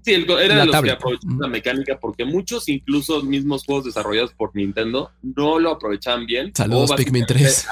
[0.04, 4.54] Sí, era de los que aprovechaban la mecánica porque muchos, incluso mismos juegos desarrollados por
[4.54, 6.52] Nintendo, no lo aprovechaban bien.
[6.54, 7.68] Saludos, Pikmin 3.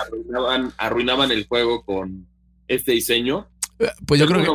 [0.78, 2.26] Arruinaban, el juego con
[2.68, 3.48] este diseño.
[3.80, 4.50] Eh, pues yo creo que...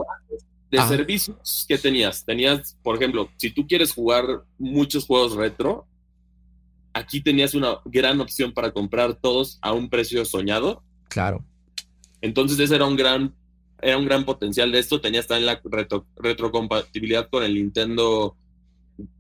[0.71, 2.25] De servicios, ¿qué tenías?
[2.25, 4.25] Tenías, por ejemplo, si tú quieres jugar
[4.57, 5.85] muchos juegos retro,
[6.95, 10.81] aquí tenías una gran opción para comprar todos a un precio soñado.
[11.09, 11.45] Claro.
[12.21, 13.35] Entonces ese era un gran
[13.81, 15.01] era un gran potencial de esto.
[15.01, 18.35] Tenías también la retro, retrocompatibilidad con el Nintendo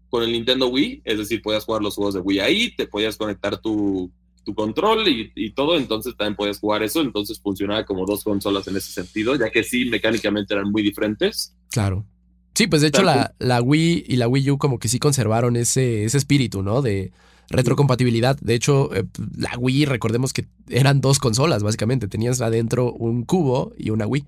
[0.09, 3.17] con el Nintendo Wii, es decir, podías jugar los juegos de Wii ahí, te podías
[3.17, 4.09] conectar tu,
[4.45, 8.65] tu control y, y, todo, entonces también podías jugar eso, entonces funcionaba como dos consolas
[8.69, 11.53] en ese sentido, ya que sí, mecánicamente eran muy diferentes.
[11.69, 12.05] Claro.
[12.53, 15.57] Sí, pues de hecho la, la, Wii y la Wii U como que sí conservaron
[15.57, 16.81] ese, ese espíritu, ¿no?
[16.81, 17.11] De
[17.49, 18.37] retrocompatibilidad.
[18.39, 19.05] De hecho, eh,
[19.37, 22.07] la Wii, recordemos que eran dos consolas, básicamente.
[22.07, 24.25] Tenías adentro un cubo y una Wii.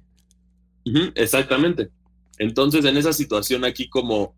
[0.86, 1.89] Uh -huh, exactamente.
[2.38, 4.36] Entonces, en esa situación aquí como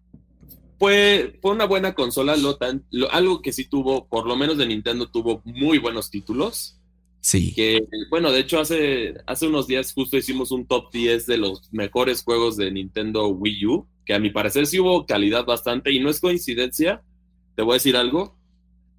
[0.80, 4.58] fue, fue una buena consola, lo tan, lo, algo que sí tuvo, por lo menos
[4.58, 6.78] de Nintendo, tuvo muy buenos títulos.
[7.20, 7.54] Sí.
[7.54, 11.72] Que, bueno, de hecho, hace, hace unos días justo hicimos un top 10 de los
[11.74, 16.00] mejores juegos de Nintendo Wii U, que a mi parecer sí hubo calidad bastante, y
[16.00, 17.04] no es coincidencia,
[17.56, 18.39] te voy a decir algo.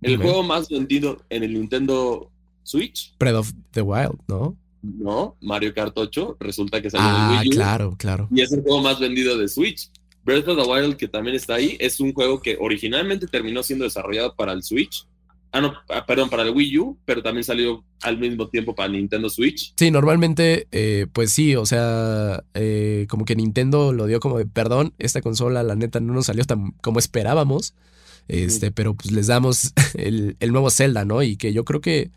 [0.03, 0.25] El Dime.
[0.25, 2.31] juego más vendido en el Nintendo
[2.63, 4.57] Switch, Breath of the Wild, ¿no?
[4.83, 7.53] no, Mario Kart 8, resulta que salió Ah, en Wii U.
[7.53, 8.29] claro, claro.
[8.35, 9.91] Y es el juego más vendido de Switch.
[10.25, 13.85] Breath of the Wild, que también está ahí, es un juego que originalmente terminó siendo
[13.85, 15.07] desarrollado para el Switch.
[15.53, 18.89] Ah, no, ah, perdón, para el Wii U, pero también salió al mismo tiempo para
[18.89, 19.75] Nintendo Switch.
[19.77, 24.47] Sí, normalmente, eh, pues sí, o sea, eh, como que Nintendo lo dio como de
[24.47, 27.75] perdón, esta consola la neta no nos salió tan como esperábamos,
[28.31, 31.23] este, pero pues les damos el, el nuevo Zelda, ¿no?
[31.23, 32.11] Y que yo creo que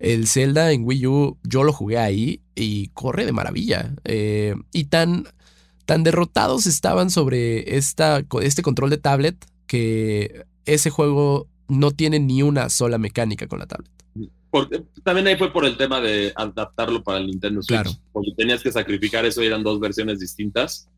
[0.00, 3.94] el Zelda en Wii U yo lo jugué ahí y corre de maravilla.
[4.04, 5.28] Eh, y tan,
[5.84, 9.36] tan derrotados estaban sobre esta, este control de tablet
[9.68, 13.90] que ese juego no tiene ni una sola mecánica con la tablet.
[14.50, 17.80] Porque, también ahí fue por el tema de adaptarlo para el Nintendo Switch.
[17.80, 17.96] Claro.
[18.12, 20.88] Porque tenías que sacrificar eso y eran dos versiones distintas.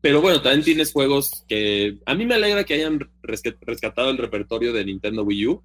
[0.00, 4.72] Pero bueno, también tienes juegos que a mí me alegra que hayan rescatado el repertorio
[4.72, 5.62] de Nintendo Wii U.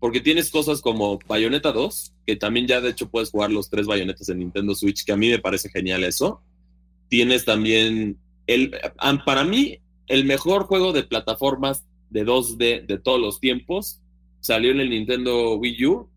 [0.00, 3.86] Porque tienes cosas como Bayonetta 2, que también ya de hecho puedes jugar los tres
[3.86, 6.42] bayonetas en Nintendo Switch, que a mí me parece genial eso.
[7.08, 8.76] Tienes también, el,
[9.24, 14.02] para mí, el mejor juego de plataformas de 2D de todos los tiempos.
[14.40, 16.10] Salió en el Nintendo Wii U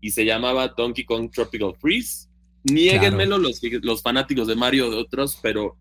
[0.00, 2.26] y se llamaba Donkey Kong Tropical Freeze.
[2.64, 3.42] Niéguenmelo claro.
[3.48, 5.76] los, los fanáticos de Mario de otros, pero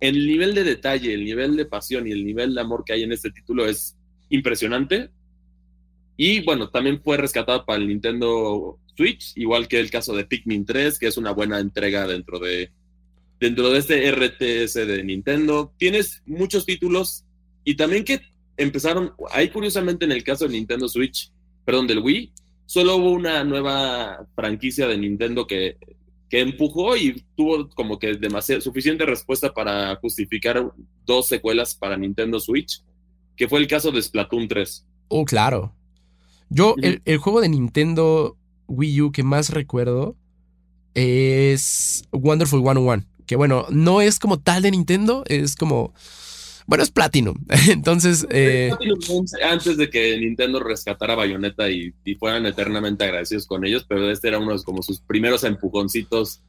[0.00, 3.02] el nivel de detalle, el nivel de pasión y el nivel de amor que hay
[3.02, 3.96] en este título es
[4.28, 5.10] impresionante.
[6.16, 10.64] Y bueno, también fue rescatado para el Nintendo Switch, igual que el caso de Pikmin
[10.64, 12.70] 3, que es una buena entrega dentro de,
[13.40, 15.72] dentro de este RTS de Nintendo.
[15.78, 17.24] Tienes muchos títulos
[17.64, 18.20] y también que
[18.56, 21.30] empezaron, ahí curiosamente en el caso del Nintendo Switch,
[21.64, 22.32] perdón, del Wii,
[22.66, 25.76] solo hubo una nueva franquicia de Nintendo que,
[26.28, 30.72] que empujó y tuvo como que demasiado, suficiente respuesta para justificar
[31.06, 32.82] dos secuelas para Nintendo Switch,
[33.36, 34.86] que fue el caso de Splatoon 3.
[35.08, 35.74] Oh, claro.
[36.50, 38.36] Yo, el, el, juego de Nintendo
[38.68, 40.16] Wii U que más recuerdo
[40.94, 43.04] es Wonderful 101.
[43.26, 45.92] Que bueno, no es como tal de Nintendo, es como.
[46.68, 47.34] Bueno, es Platinum.
[47.68, 48.26] Entonces.
[48.30, 48.70] Eh...
[49.42, 54.28] Antes de que Nintendo rescatara Bayonetta y, y, fueran eternamente agradecidos con ellos, pero este
[54.28, 56.42] era uno de como sus primeros empujoncitos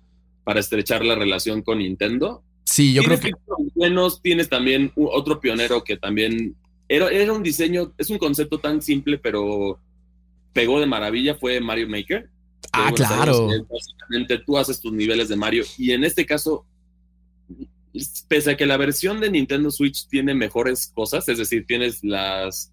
[0.44, 2.44] para estrechar la relación con Nintendo.
[2.66, 3.32] Sí, yo creo que.
[3.76, 6.56] Buenos, tienes también otro pionero que también.
[6.90, 9.80] Era, era un diseño, es un concepto tan simple, pero
[10.52, 12.30] pegó de maravilla fue Mario Maker.
[12.74, 13.48] Ah, claro.
[13.70, 16.66] Básicamente tú haces tus niveles de Mario y en este caso,
[18.28, 22.72] pese a que la versión de Nintendo Switch tiene mejores cosas, es decir, tienes las,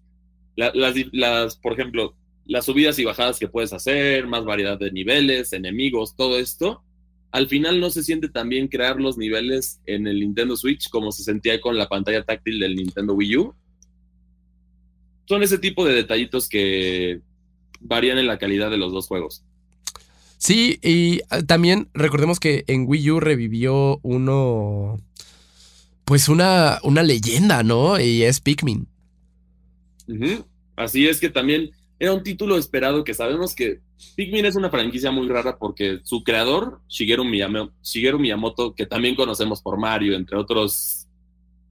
[0.55, 2.15] las, las, por ejemplo,
[2.45, 6.83] las subidas y bajadas que puedes hacer, más variedad de niveles, enemigos, todo esto,
[7.31, 11.11] al final no se siente tan bien crear los niveles en el Nintendo Switch como
[11.11, 13.55] se sentía con la pantalla táctil del Nintendo Wii U.
[15.25, 17.21] Son ese tipo de detallitos que
[17.81, 19.43] varían en la calidad de los dos juegos.
[20.37, 24.99] Sí, y ah, también recordemos que en Wii U revivió uno.
[26.05, 27.99] Pues una, una leyenda, ¿no?
[27.99, 28.87] Y es Pikmin.
[30.75, 33.81] Así es que también era un título esperado que sabemos que
[34.15, 39.15] Pikmin es una franquicia muy rara porque su creador, Shigeru Miyamoto, Shigeru Miyamoto que también
[39.15, 41.07] conocemos por Mario, entre otros,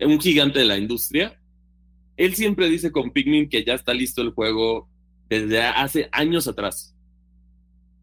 [0.01, 1.41] un gigante de la industria,
[2.17, 4.89] él siempre dice con Pikmin que ya está listo el juego
[5.29, 6.96] desde hace años atrás.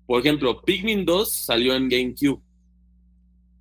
[0.06, 2.41] Por ejemplo, Pikmin 2 salió en GameCube.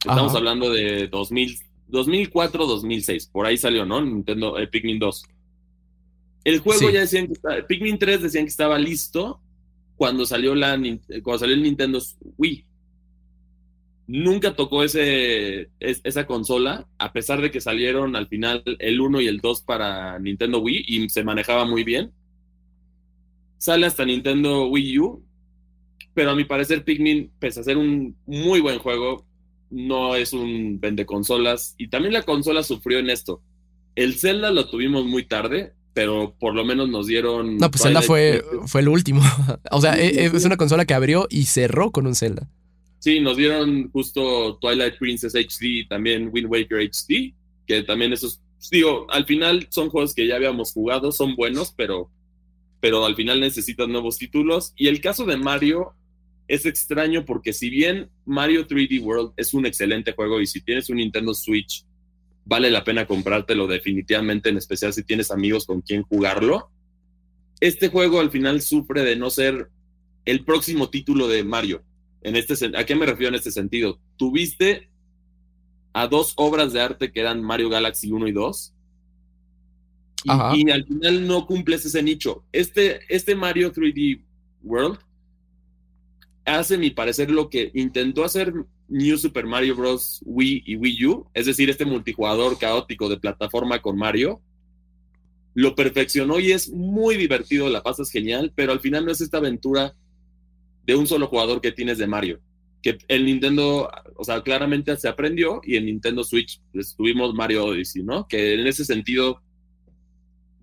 [0.01, 0.39] Estamos Ajá.
[0.39, 3.27] hablando de 2000, 2004, 2006.
[3.29, 4.01] Por ahí salió, ¿no?
[4.01, 5.25] Nintendo eh, Pikmin 2.
[6.45, 6.93] El juego sí.
[6.93, 9.41] ya decían que estaba, Pikmin 3 decían que estaba listo
[9.97, 10.77] cuando salió la
[11.23, 12.01] cuando salió el Nintendo
[12.37, 12.67] Wii.
[14.09, 19.21] Nunca tocó ese, es, esa consola, a pesar de que salieron al final el 1
[19.21, 22.13] y el 2 para Nintendo Wii y se manejaba muy bien.
[23.59, 25.25] Sale hasta Nintendo Wii U,
[26.15, 29.27] pero a mi parecer Pikmin, pese a ser un muy buen juego,
[29.71, 33.43] no es un vende consolas y también la consola sufrió en esto.
[33.95, 37.59] El Zelda lo tuvimos muy tarde, pero por lo menos nos dieron.
[37.59, 39.23] No, pues Zelda fue, fue el último.
[39.71, 42.49] o sea, e, e, es una consola que abrió y cerró con un Zelda.
[42.99, 47.35] Sí, nos dieron justo Twilight Princess HD, también Wind Waker HD,
[47.67, 48.41] que también esos,
[48.71, 52.11] digo, al final son juegos que ya habíamos jugado, son buenos, pero,
[52.81, 54.73] pero al final necesitan nuevos títulos.
[54.77, 55.95] Y el caso de Mario
[56.53, 60.91] es extraño porque si bien Mario 3D World es un excelente juego y si tienes
[60.91, 61.87] un Nintendo Switch,
[62.45, 66.71] vale la pena comprártelo definitivamente, en especial si tienes amigos con quien jugarlo.
[67.61, 69.71] Este juego al final sufre de no ser
[70.27, 71.85] el próximo título de Mario.
[72.21, 73.99] En este, ¿A qué me refiero en este sentido?
[74.19, 74.91] Tuviste
[75.95, 78.75] a dos obras de arte que eran Mario Galaxy 1 y 2.
[80.25, 82.45] Y, al final no cumples ese nicho.
[82.53, 84.23] Este, este Mario 3D
[84.63, 84.99] World
[86.45, 88.53] hace, mi parecer, lo que intentó hacer
[88.89, 90.21] New Super Mario Bros.
[90.25, 94.41] Wii y Wii U, es decir, este multijugador caótico de plataforma con Mario,
[95.55, 99.39] lo perfeccionó y es muy divertido, la pasas genial, pero al final no es esta
[99.39, 99.95] aventura
[100.85, 102.41] de un solo jugador que tienes de Mario.
[102.83, 107.67] Que el Nintendo, o sea, claramente se aprendió y en Nintendo Switch pues, tuvimos Mario
[107.67, 108.27] Odyssey, ¿no?
[108.27, 109.41] Que en ese sentido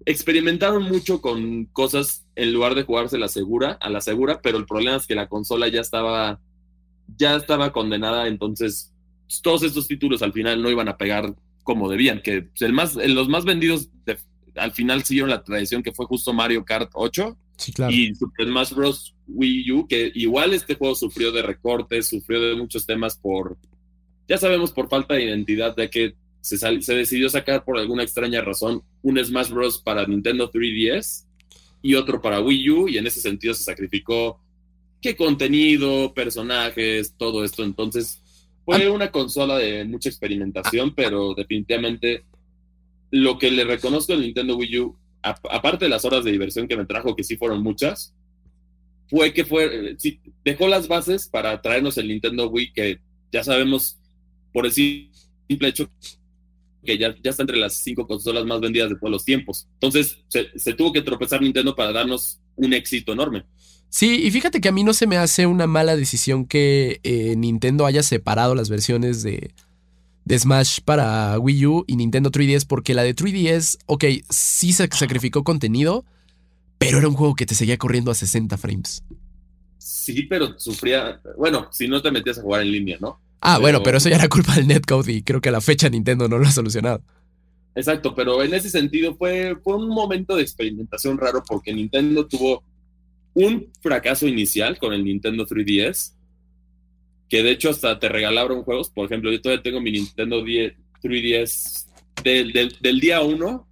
[0.06, 4.66] experimentaron mucho con cosas en lugar de jugarse la segura, a la segura, pero el
[4.66, 6.40] problema es que la consola ya estaba
[7.18, 8.94] ya estaba condenada, entonces
[9.42, 11.34] todos estos títulos al final no iban a pegar
[11.64, 13.90] como debían, que el más, los más vendidos
[14.56, 17.38] al final siguieron la tradición que fue justo Mario Kart 8
[17.90, 19.16] y Super Smash Bros.
[19.28, 23.58] Wii U, que igual este juego sufrió de recortes, sufrió de muchos temas por,
[24.28, 28.42] ya sabemos, por falta de identidad, de que se, se decidió sacar por alguna extraña
[28.42, 29.80] razón un Smash Bros.
[29.80, 31.26] para Nintendo 3DS
[31.82, 34.40] y otro para Wii U, y en ese sentido se sacrificó
[35.02, 37.64] qué contenido, personajes, todo esto.
[37.64, 38.22] Entonces,
[38.66, 38.92] fue ah.
[38.92, 42.24] una consola de mucha experimentación, pero definitivamente
[43.12, 46.78] lo que le reconozco al Nintendo Wii U, aparte de las horas de diversión que
[46.78, 48.14] me trajo, que sí fueron muchas,
[49.08, 53.00] fue que fue, sí, dejó las bases para traernos el Nintendo Wii, que
[53.32, 53.98] ya sabemos
[54.54, 55.90] por el simple hecho
[56.84, 59.68] que ya, ya está entre las cinco consolas más vendidas de todos los tiempos.
[59.74, 63.46] Entonces, se, se tuvo que tropezar Nintendo para darnos un éxito enorme.
[63.90, 67.36] Sí, y fíjate que a mí no se me hace una mala decisión que eh,
[67.36, 69.52] Nintendo haya separado las versiones de,
[70.26, 74.88] de Smash para Wii U y Nintendo 3DS, porque la de 3DS, ok, sí se
[74.92, 76.06] sacrificó contenido,
[76.78, 79.04] pero era un juego que te seguía corriendo a 60 frames.
[79.80, 83.20] Sí, pero sufría, bueno, si no te metías a jugar en línea, ¿no?
[83.42, 85.90] Ah, bueno, pero eso ya era culpa del netcode y creo que a la fecha
[85.90, 87.02] Nintendo no lo ha solucionado.
[87.76, 92.64] Exacto, pero en ese sentido fue, fue un momento de experimentación raro porque Nintendo tuvo
[93.34, 96.14] un fracaso inicial con el Nintendo 3DS,
[97.30, 98.90] que de hecho hasta te regalaron juegos.
[98.90, 101.86] Por ejemplo, yo todavía tengo mi Nintendo 3DS
[102.24, 103.68] del, día 1,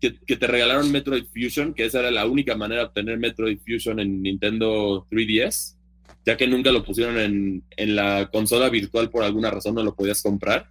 [0.00, 4.00] que, te regalaron Metroid Fusion, que esa era la única manera de obtener Metroid Fusion
[4.00, 5.75] en Nintendo 3DS,
[6.24, 9.94] ya que nunca lo pusieron en, en la consola virtual por alguna razón, no lo
[9.94, 10.70] podías comprar.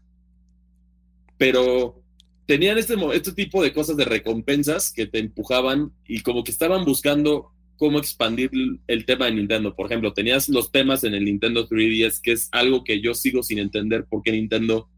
[1.38, 2.02] Pero
[2.46, 6.86] tenían este, este tipo de cosas de recompensas que te empujaban y como que estaban
[6.86, 8.52] buscando cómo expandir
[8.88, 9.76] el tema de Nintendo.
[9.76, 13.44] Por ejemplo, tenías los temas en el Nintendo 3DS, que es algo que yo sigo
[13.44, 14.90] sin entender por qué Nintendo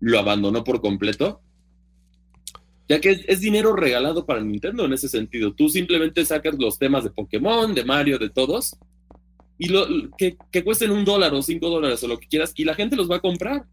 [0.00, 1.40] lo abandonó por completo.
[2.88, 5.54] Ya que es, dinero regalado para Nintendo en ese sentido.
[5.54, 8.76] Tú simplemente sacas los temas de Pokémon, de Mario, de todos,
[9.58, 9.86] y lo,
[10.16, 12.96] que, que cuesten un dólar o cinco dólares o lo que quieras, y la gente
[12.96, 13.64] los va a comprar.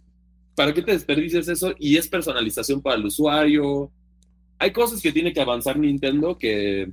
[0.55, 1.73] ¿Para qué te desperdices eso?
[1.79, 3.89] Y es personalización para el usuario.
[4.57, 6.91] Hay cosas que tiene que avanzar Nintendo que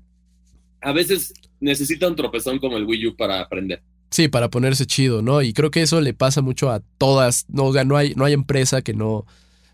[0.81, 3.83] a veces necesita un tropezón como el Wii U para aprender.
[4.11, 5.43] Sí, para ponerse chido, ¿no?
[5.43, 8.25] Y creo que eso le pasa mucho a todas, no, o sea, no hay, no
[8.25, 9.27] hay empresa que no,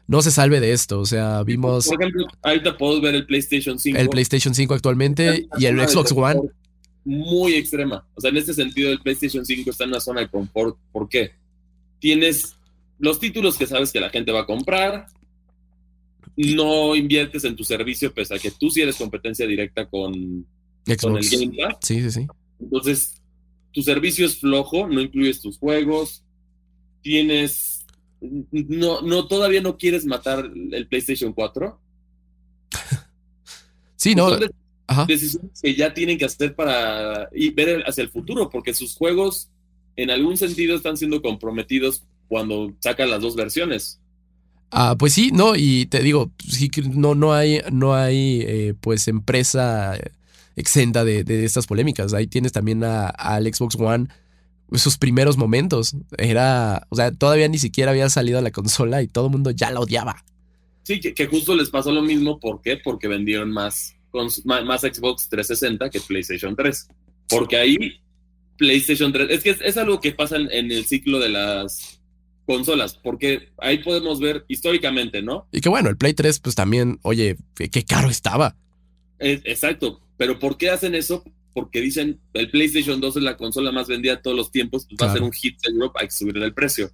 [0.06, 1.86] no se salve de esto, o sea, vimos...
[1.86, 3.98] Por ejemplo, ahorita puedo ver el PlayStation 5.
[3.98, 6.40] El PlayStation 5 actualmente y el Xbox One.
[7.04, 10.28] Muy extrema, o sea, en este sentido el PlayStation 5 está en una zona de
[10.28, 11.32] confort, ¿por qué?
[11.98, 12.56] Tienes
[12.98, 15.06] los títulos que sabes que la gente va a comprar,
[16.36, 20.46] no inviertes en tu servicio pese a que tú sí eres competencia directa con
[20.86, 21.28] Xbox.
[21.80, 22.26] Sí, sí, sí.
[22.60, 23.20] Entonces,
[23.72, 26.24] tu servicio es flojo, no incluyes tus juegos,
[27.02, 27.84] tienes...
[28.20, 31.80] No, no, todavía no quieres matar el PlayStation 4.
[33.96, 34.38] sí, no.
[35.06, 39.50] Decisiones que ya tienen que hacer para y ver hacia el futuro, porque sus juegos
[39.96, 44.00] en algún sentido están siendo comprometidos cuando sacan las dos versiones.
[44.70, 46.30] Ah, pues sí, no, y te digo,
[46.94, 49.98] no, no hay, no hay eh, pues empresa
[50.56, 52.14] exenta de, estas polémicas.
[52.14, 54.08] Ahí tienes también a, al Xbox One
[54.78, 55.94] sus primeros momentos.
[56.16, 59.50] Era, o sea, todavía ni siquiera había salido a la consola y todo el mundo
[59.50, 60.24] ya la odiaba.
[60.84, 62.40] Sí, que, justo les pasó lo mismo.
[62.40, 62.76] ¿Por qué?
[62.76, 66.88] Porque vendieron más con, más Xbox 360 que PlayStation 3.
[67.28, 68.00] Porque ahí
[68.56, 72.00] PlayStation 3, es que es, algo que pasa en, el ciclo de las
[72.46, 75.48] consolas, porque ahí podemos ver históricamente, ¿no?
[75.50, 78.56] Y que bueno, el Play 3 pues también, oye, qué caro estaba.
[79.18, 81.24] exacto, pero ¿por qué hacen eso?
[81.54, 84.96] Porque dicen, el PlayStation 2 es la consola más vendida de todos los tiempos, pues
[85.00, 86.90] va a ser un hit en Europa, hay que subir el precio.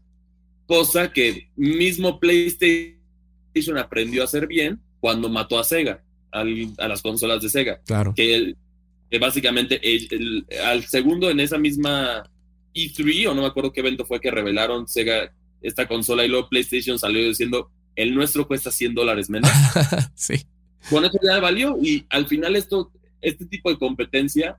[0.66, 6.02] Cosa que mismo PlayStation aprendió a hacer bien cuando mató a Sega,
[6.33, 7.81] a las consolas de Sega.
[7.87, 8.14] Claro.
[8.14, 8.55] Que,
[9.20, 9.81] básicamente
[10.64, 12.31] al segundo en esa misma
[12.74, 16.49] E3, o no me acuerdo qué evento fue que revelaron Sega esta consola y luego
[16.49, 19.51] PlayStation salió diciendo, el nuestro cuesta 100 dólares menos.
[20.14, 20.35] sí.
[20.91, 24.59] Bueno, eso ya valió y al final esto, este tipo de competencia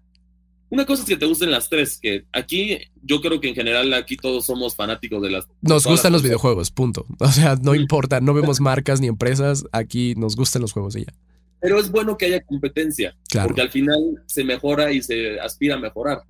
[0.71, 3.91] una cosa es que te gusten las tres, que aquí yo creo que en general
[3.93, 5.47] aquí todos somos fanáticos de las...
[5.61, 7.05] Nos gustan los videojuegos, punto.
[7.19, 11.05] O sea, no importa, no vemos marcas ni empresas, aquí nos gustan los juegos y
[11.05, 11.13] ya.
[11.61, 15.79] Pero es bueno que haya competencia, porque al final se mejora y se aspira a
[15.79, 16.23] mejorar.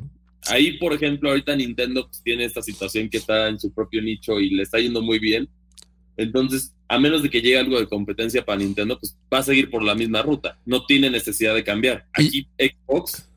[0.47, 4.39] Ahí, por ejemplo, ahorita Nintendo pues, tiene esta situación que está en su propio nicho
[4.39, 5.47] y le está yendo muy bien.
[6.17, 9.69] Entonces, a menos de que llegue algo de competencia para Nintendo, pues va a seguir
[9.69, 10.59] por la misma ruta.
[10.65, 12.07] No tiene necesidad de cambiar.
[12.13, 13.29] Aquí Xbox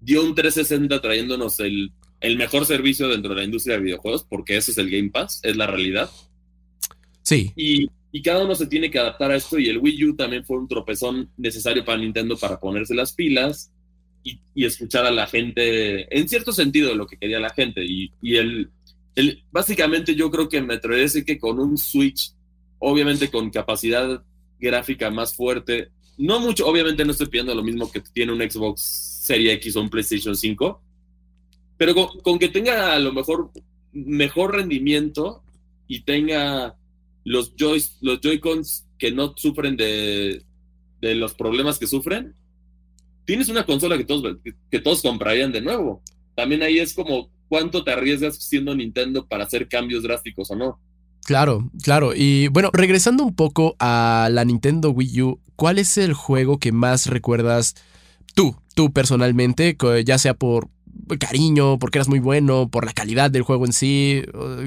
[0.00, 4.56] dio un 360 trayéndonos el, el mejor servicio dentro de la industria de videojuegos, porque
[4.56, 6.10] eso es el Game Pass, es la realidad.
[7.22, 7.52] Sí.
[7.56, 10.44] Y, y, cada uno se tiene que adaptar a esto y el Wii U también
[10.44, 13.72] fue un tropezón necesario para Nintendo para ponerse las pilas
[14.22, 17.84] y, y escuchar a la gente, en cierto sentido, lo que quería la gente.
[17.84, 18.70] Y, y el,
[19.14, 22.32] el, básicamente yo creo que me atrevería que con un Switch,
[22.78, 24.22] obviamente con capacidad
[24.58, 28.82] gráfica más fuerte, no mucho, obviamente no estoy pidiendo lo mismo que tiene un Xbox
[28.82, 30.80] Serie X o un PlayStation 5,
[31.76, 33.50] pero con, que tenga a lo mejor
[33.92, 35.42] mejor rendimiento
[35.86, 36.76] y tenga
[37.24, 40.42] los, joy, los Joy-Cons que no sufren de,
[41.00, 42.34] de, los problemas que sufren,
[43.24, 44.38] tienes una consola que todos,
[44.70, 46.02] que todos comprarían de nuevo.
[46.34, 50.80] También ahí es como cuánto te arriesgas siendo Nintendo para hacer cambios drásticos o no.
[51.24, 52.12] Claro, claro.
[52.16, 56.72] Y bueno, regresando un poco a la Nintendo Wii U, ¿cuál es el juego que
[56.72, 57.74] más recuerdas
[58.34, 60.68] tú, tú personalmente, ya sea por
[61.18, 64.22] cariño, porque eras muy bueno, por la calidad del juego en sí.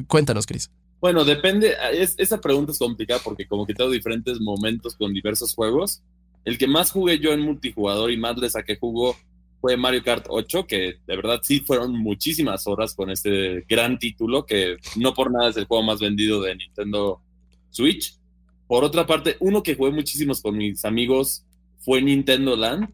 [0.08, 0.70] Cuéntanos, Chris.
[1.06, 1.76] Bueno, depende,
[2.18, 6.02] esa pregunta es complicada porque como que tengo diferentes momentos con diversos juegos.
[6.44, 9.16] El que más jugué yo en multijugador y más le saqué jugo
[9.62, 14.48] fue Mario Kart 8, que de verdad sí fueron muchísimas horas con este gran título,
[14.48, 17.22] que no por nada es el juego más vendido de Nintendo
[17.70, 18.18] Switch.
[18.66, 21.46] Por otra parte, uno que jugué muchísimos con mis amigos
[21.82, 22.90] fue Nintendo Land,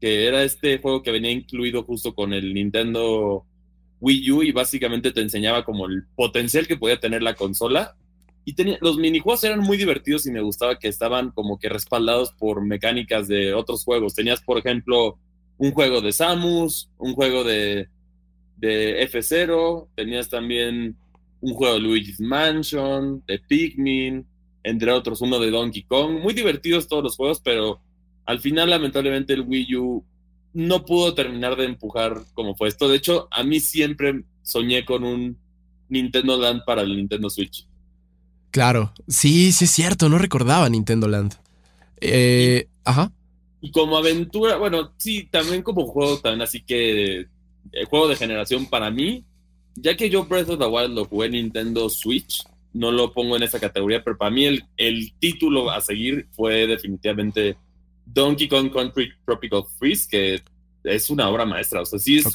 [0.00, 3.46] que era este juego que venía incluido justo con el Nintendo
[4.04, 7.96] Wii U y básicamente te enseñaba como el potencial que podía tener la consola.
[8.44, 12.32] Y tenía, los minijuegos eran muy divertidos y me gustaba que estaban como que respaldados
[12.32, 14.14] por mecánicas de otros juegos.
[14.14, 15.18] Tenías, por ejemplo,
[15.56, 17.88] un juego de Samus, un juego de,
[18.58, 20.96] de F0, tenías también
[21.40, 24.26] un juego de Luigi's Mansion, de Pikmin,
[24.64, 26.20] entre otros, uno de Donkey Kong.
[26.20, 27.80] Muy divertidos todos los juegos, pero
[28.26, 30.04] al final, lamentablemente, el Wii U
[30.54, 32.88] no pudo terminar de empujar como fue esto.
[32.88, 35.36] De hecho, a mí siempre soñé con un
[35.88, 37.66] Nintendo Land para el Nintendo Switch.
[38.50, 41.34] Claro, sí, sí es cierto, no recordaba Nintendo Land.
[42.00, 43.12] Eh, ajá.
[43.60, 47.28] Y como aventura, bueno, sí, también como juego, también así que el
[47.72, 49.24] eh, juego de generación para mí,
[49.74, 53.36] ya que yo Breath of the Wild lo jugué en Nintendo Switch, no lo pongo
[53.36, 57.56] en esa categoría, pero para mí el, el título a seguir fue definitivamente
[58.06, 60.42] Donkey Kong Country Tropical Freeze, que
[60.84, 61.82] es una obra maestra.
[61.82, 62.26] O sea, sí es,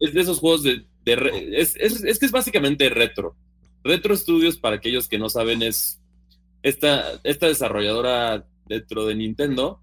[0.00, 0.84] es de esos juegos de.
[1.06, 3.36] es, es, que es básicamente retro.
[3.82, 6.00] Retro Studios, para aquellos que no saben, es
[6.62, 9.80] esta, esta desarrolladora dentro de Nintendo.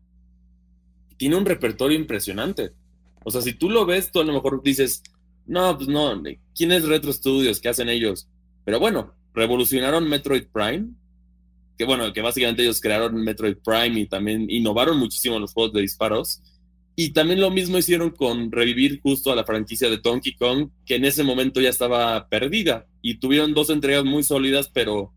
[1.17, 2.71] Tiene un repertorio impresionante.
[3.23, 5.03] O sea, si tú lo ves, tú a lo mejor dices,
[5.45, 6.21] no, pues no,
[6.55, 7.59] ¿quién es Retro Studios?
[7.59, 8.27] ¿Qué hacen ellos?
[8.65, 10.89] Pero bueno, revolucionaron Metroid Prime,
[11.77, 15.81] que bueno, que básicamente ellos crearon Metroid Prime y también innovaron muchísimo los juegos de
[15.81, 16.41] disparos.
[16.95, 20.95] Y también lo mismo hicieron con revivir justo a la franquicia de Donkey Kong, que
[20.95, 22.85] en ese momento ya estaba perdida.
[23.01, 25.13] Y tuvieron dos entregas muy sólidas, pero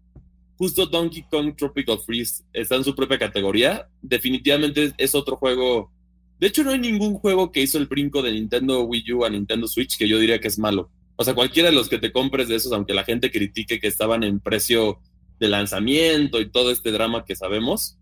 [0.57, 3.89] justo Donkey Kong Tropical Freeze está en su propia categoría.
[4.01, 5.91] Definitivamente es otro juego.
[6.39, 9.31] De hecho, no hay ningún juego que hizo el brinco de Nintendo Wii U a
[9.31, 10.91] Nintendo Switch que yo diría que es malo.
[11.17, 13.87] O sea, cualquiera de los que te compres de esos, aunque la gente critique que
[13.87, 14.99] estaban en precio
[15.39, 17.99] de lanzamiento y todo este drama que sabemos,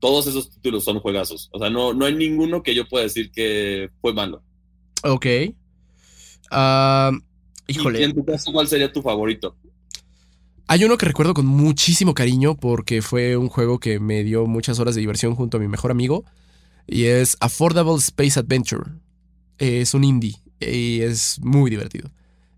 [0.00, 1.48] todos esos títulos son juegazos.
[1.52, 4.42] O sea, no, no hay ninguno que yo pueda decir que fue malo.
[5.02, 5.26] Ok.
[6.50, 7.12] Ah,
[7.66, 8.00] híjole.
[8.00, 9.56] ¿Y en tu caso, cuál sería tu favorito?
[10.66, 14.78] Hay uno que recuerdo con muchísimo cariño porque fue un juego que me dio muchas
[14.78, 16.24] horas de diversión junto a mi mejor amigo.
[16.86, 18.90] Y es Affordable Space Adventure.
[19.58, 22.10] Es un indie y es muy divertido.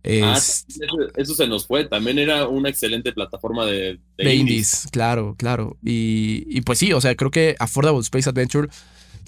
[0.04, 1.84] Ah, Es- eso, eso se nos fue.
[1.86, 4.74] También era una excelente plataforma de, de de indies.
[4.74, 5.76] indies, claro, claro.
[5.84, 8.68] Y, y pues sí, o sea, creo que Affordable Space Adventure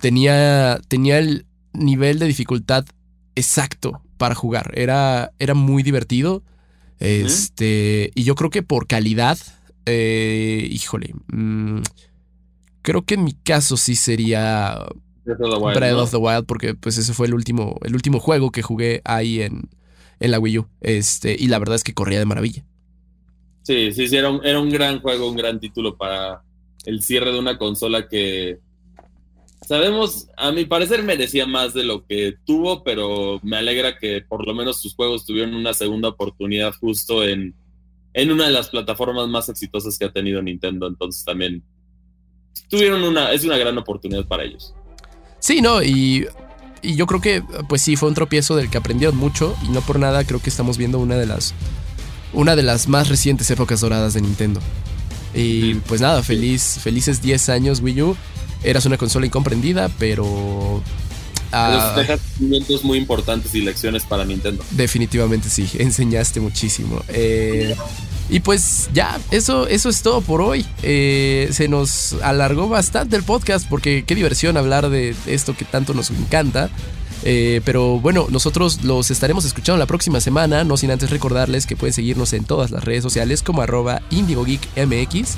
[0.00, 2.86] tenía, tenía el nivel de dificultad
[3.34, 4.72] exacto para jugar.
[4.74, 6.42] Era, era muy divertido.
[7.00, 9.38] Este, y yo creo que por calidad,
[9.86, 11.80] eh, híjole, mm,
[12.82, 14.78] creo que en mi caso sí sería
[15.24, 16.02] Breath of the Wild, Breath ¿no?
[16.02, 19.42] of the Wild, porque pues ese fue el último, el último juego que jugué ahí
[19.42, 19.68] en,
[20.22, 20.68] en la Wii U.
[20.80, 22.64] Este, y la verdad es que corría de maravilla.
[23.62, 26.42] Sí, sí, sí, era un, era un gran juego, un gran título para
[26.84, 28.58] el cierre de una consola que
[29.66, 34.46] sabemos, a mi parecer merecía más de lo que tuvo, pero me alegra que por
[34.46, 37.54] lo menos sus juegos tuvieron una segunda oportunidad justo en,
[38.14, 41.62] en una de las plataformas más exitosas que ha tenido Nintendo, entonces también
[42.68, 44.74] tuvieron una, es una gran oportunidad para ellos.
[45.38, 46.26] Sí, no, y,
[46.82, 49.80] y yo creo que, pues sí, fue un tropiezo del que aprendieron mucho y no
[49.80, 51.54] por nada creo que estamos viendo una de las,
[52.32, 54.60] una de las más recientes épocas doradas de Nintendo.
[55.34, 58.16] Y pues nada, feliz, felices 10 años Wii U.
[58.64, 60.82] Eras una consola incomprendida, pero...
[61.52, 64.64] ah, dejas momentos muy importantes y lecciones para Nintendo.
[64.70, 67.02] definitivamente sí, enseñaste muchísimo.
[67.08, 67.74] Eh,
[68.32, 70.64] y pues ya, eso, eso es todo por hoy.
[70.82, 75.92] Eh, se nos alargó bastante el podcast porque qué diversión hablar de esto que tanto
[75.94, 76.70] nos encanta.
[77.24, 81.76] Eh, pero bueno, nosotros los estaremos escuchando la próxima semana, no sin antes recordarles que
[81.76, 85.36] pueden seguirnos en todas las redes sociales como arroba IndigoGeekMX.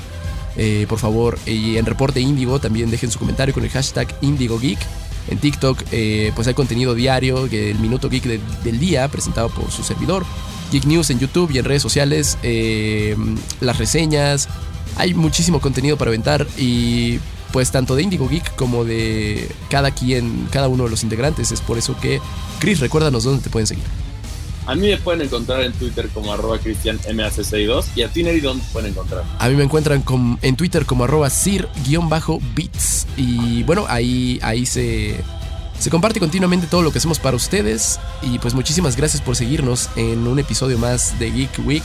[0.57, 4.79] Eh, por favor, y en Reporte Indigo también dejen su comentario con el hashtag IndigoGeek.
[5.27, 9.69] En TikTok eh, pues hay contenido diario, el Minuto Geek de- del día presentado por
[9.71, 10.23] su servidor.
[10.71, 13.15] Geek News en YouTube y en redes sociales, eh,
[13.61, 14.47] las reseñas,
[14.97, 17.19] hay muchísimo contenido para aventar y
[17.51, 21.51] pues tanto de Indigo Geek como de cada quien, cada uno de los integrantes.
[21.51, 22.19] Es por eso que,
[22.59, 23.85] Chris, recuérdanos dónde te pueden seguir.
[24.65, 28.65] A mí me pueden encontrar en Twitter como arroba cristianmac62 y a ti, Neri, ¿dónde
[28.65, 29.23] te pueden encontrar?
[29.37, 30.03] A mí me encuentran
[30.41, 33.07] en Twitter como arroba sir-bits.
[33.15, 35.23] Y bueno, ahí, ahí se,
[35.79, 37.99] se comparte continuamente todo lo que hacemos para ustedes.
[38.21, 41.83] Y pues muchísimas gracias por seguirnos en un episodio más de Geek Week.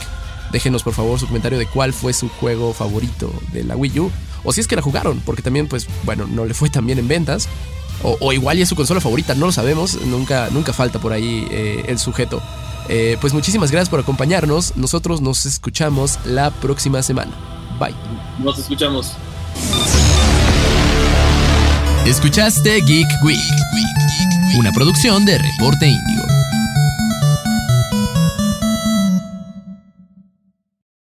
[0.52, 4.10] Déjenos por favor su comentario de cuál fue su juego favorito de la Wii U.
[4.42, 6.98] O si es que la jugaron, porque también pues bueno, no le fue tan bien
[6.98, 7.48] en ventas.
[8.02, 10.00] O, igual es su consola favorita, no lo sabemos.
[10.06, 12.42] Nunca, nunca falta por ahí eh, el sujeto.
[12.88, 14.76] Eh, pues muchísimas gracias por acompañarnos.
[14.76, 17.32] Nosotros nos escuchamos la próxima semana.
[17.78, 17.94] Bye.
[18.38, 19.12] Nos escuchamos.
[22.06, 23.38] Escuchaste Geek Week,
[24.58, 26.29] una producción de Reporte Índigo.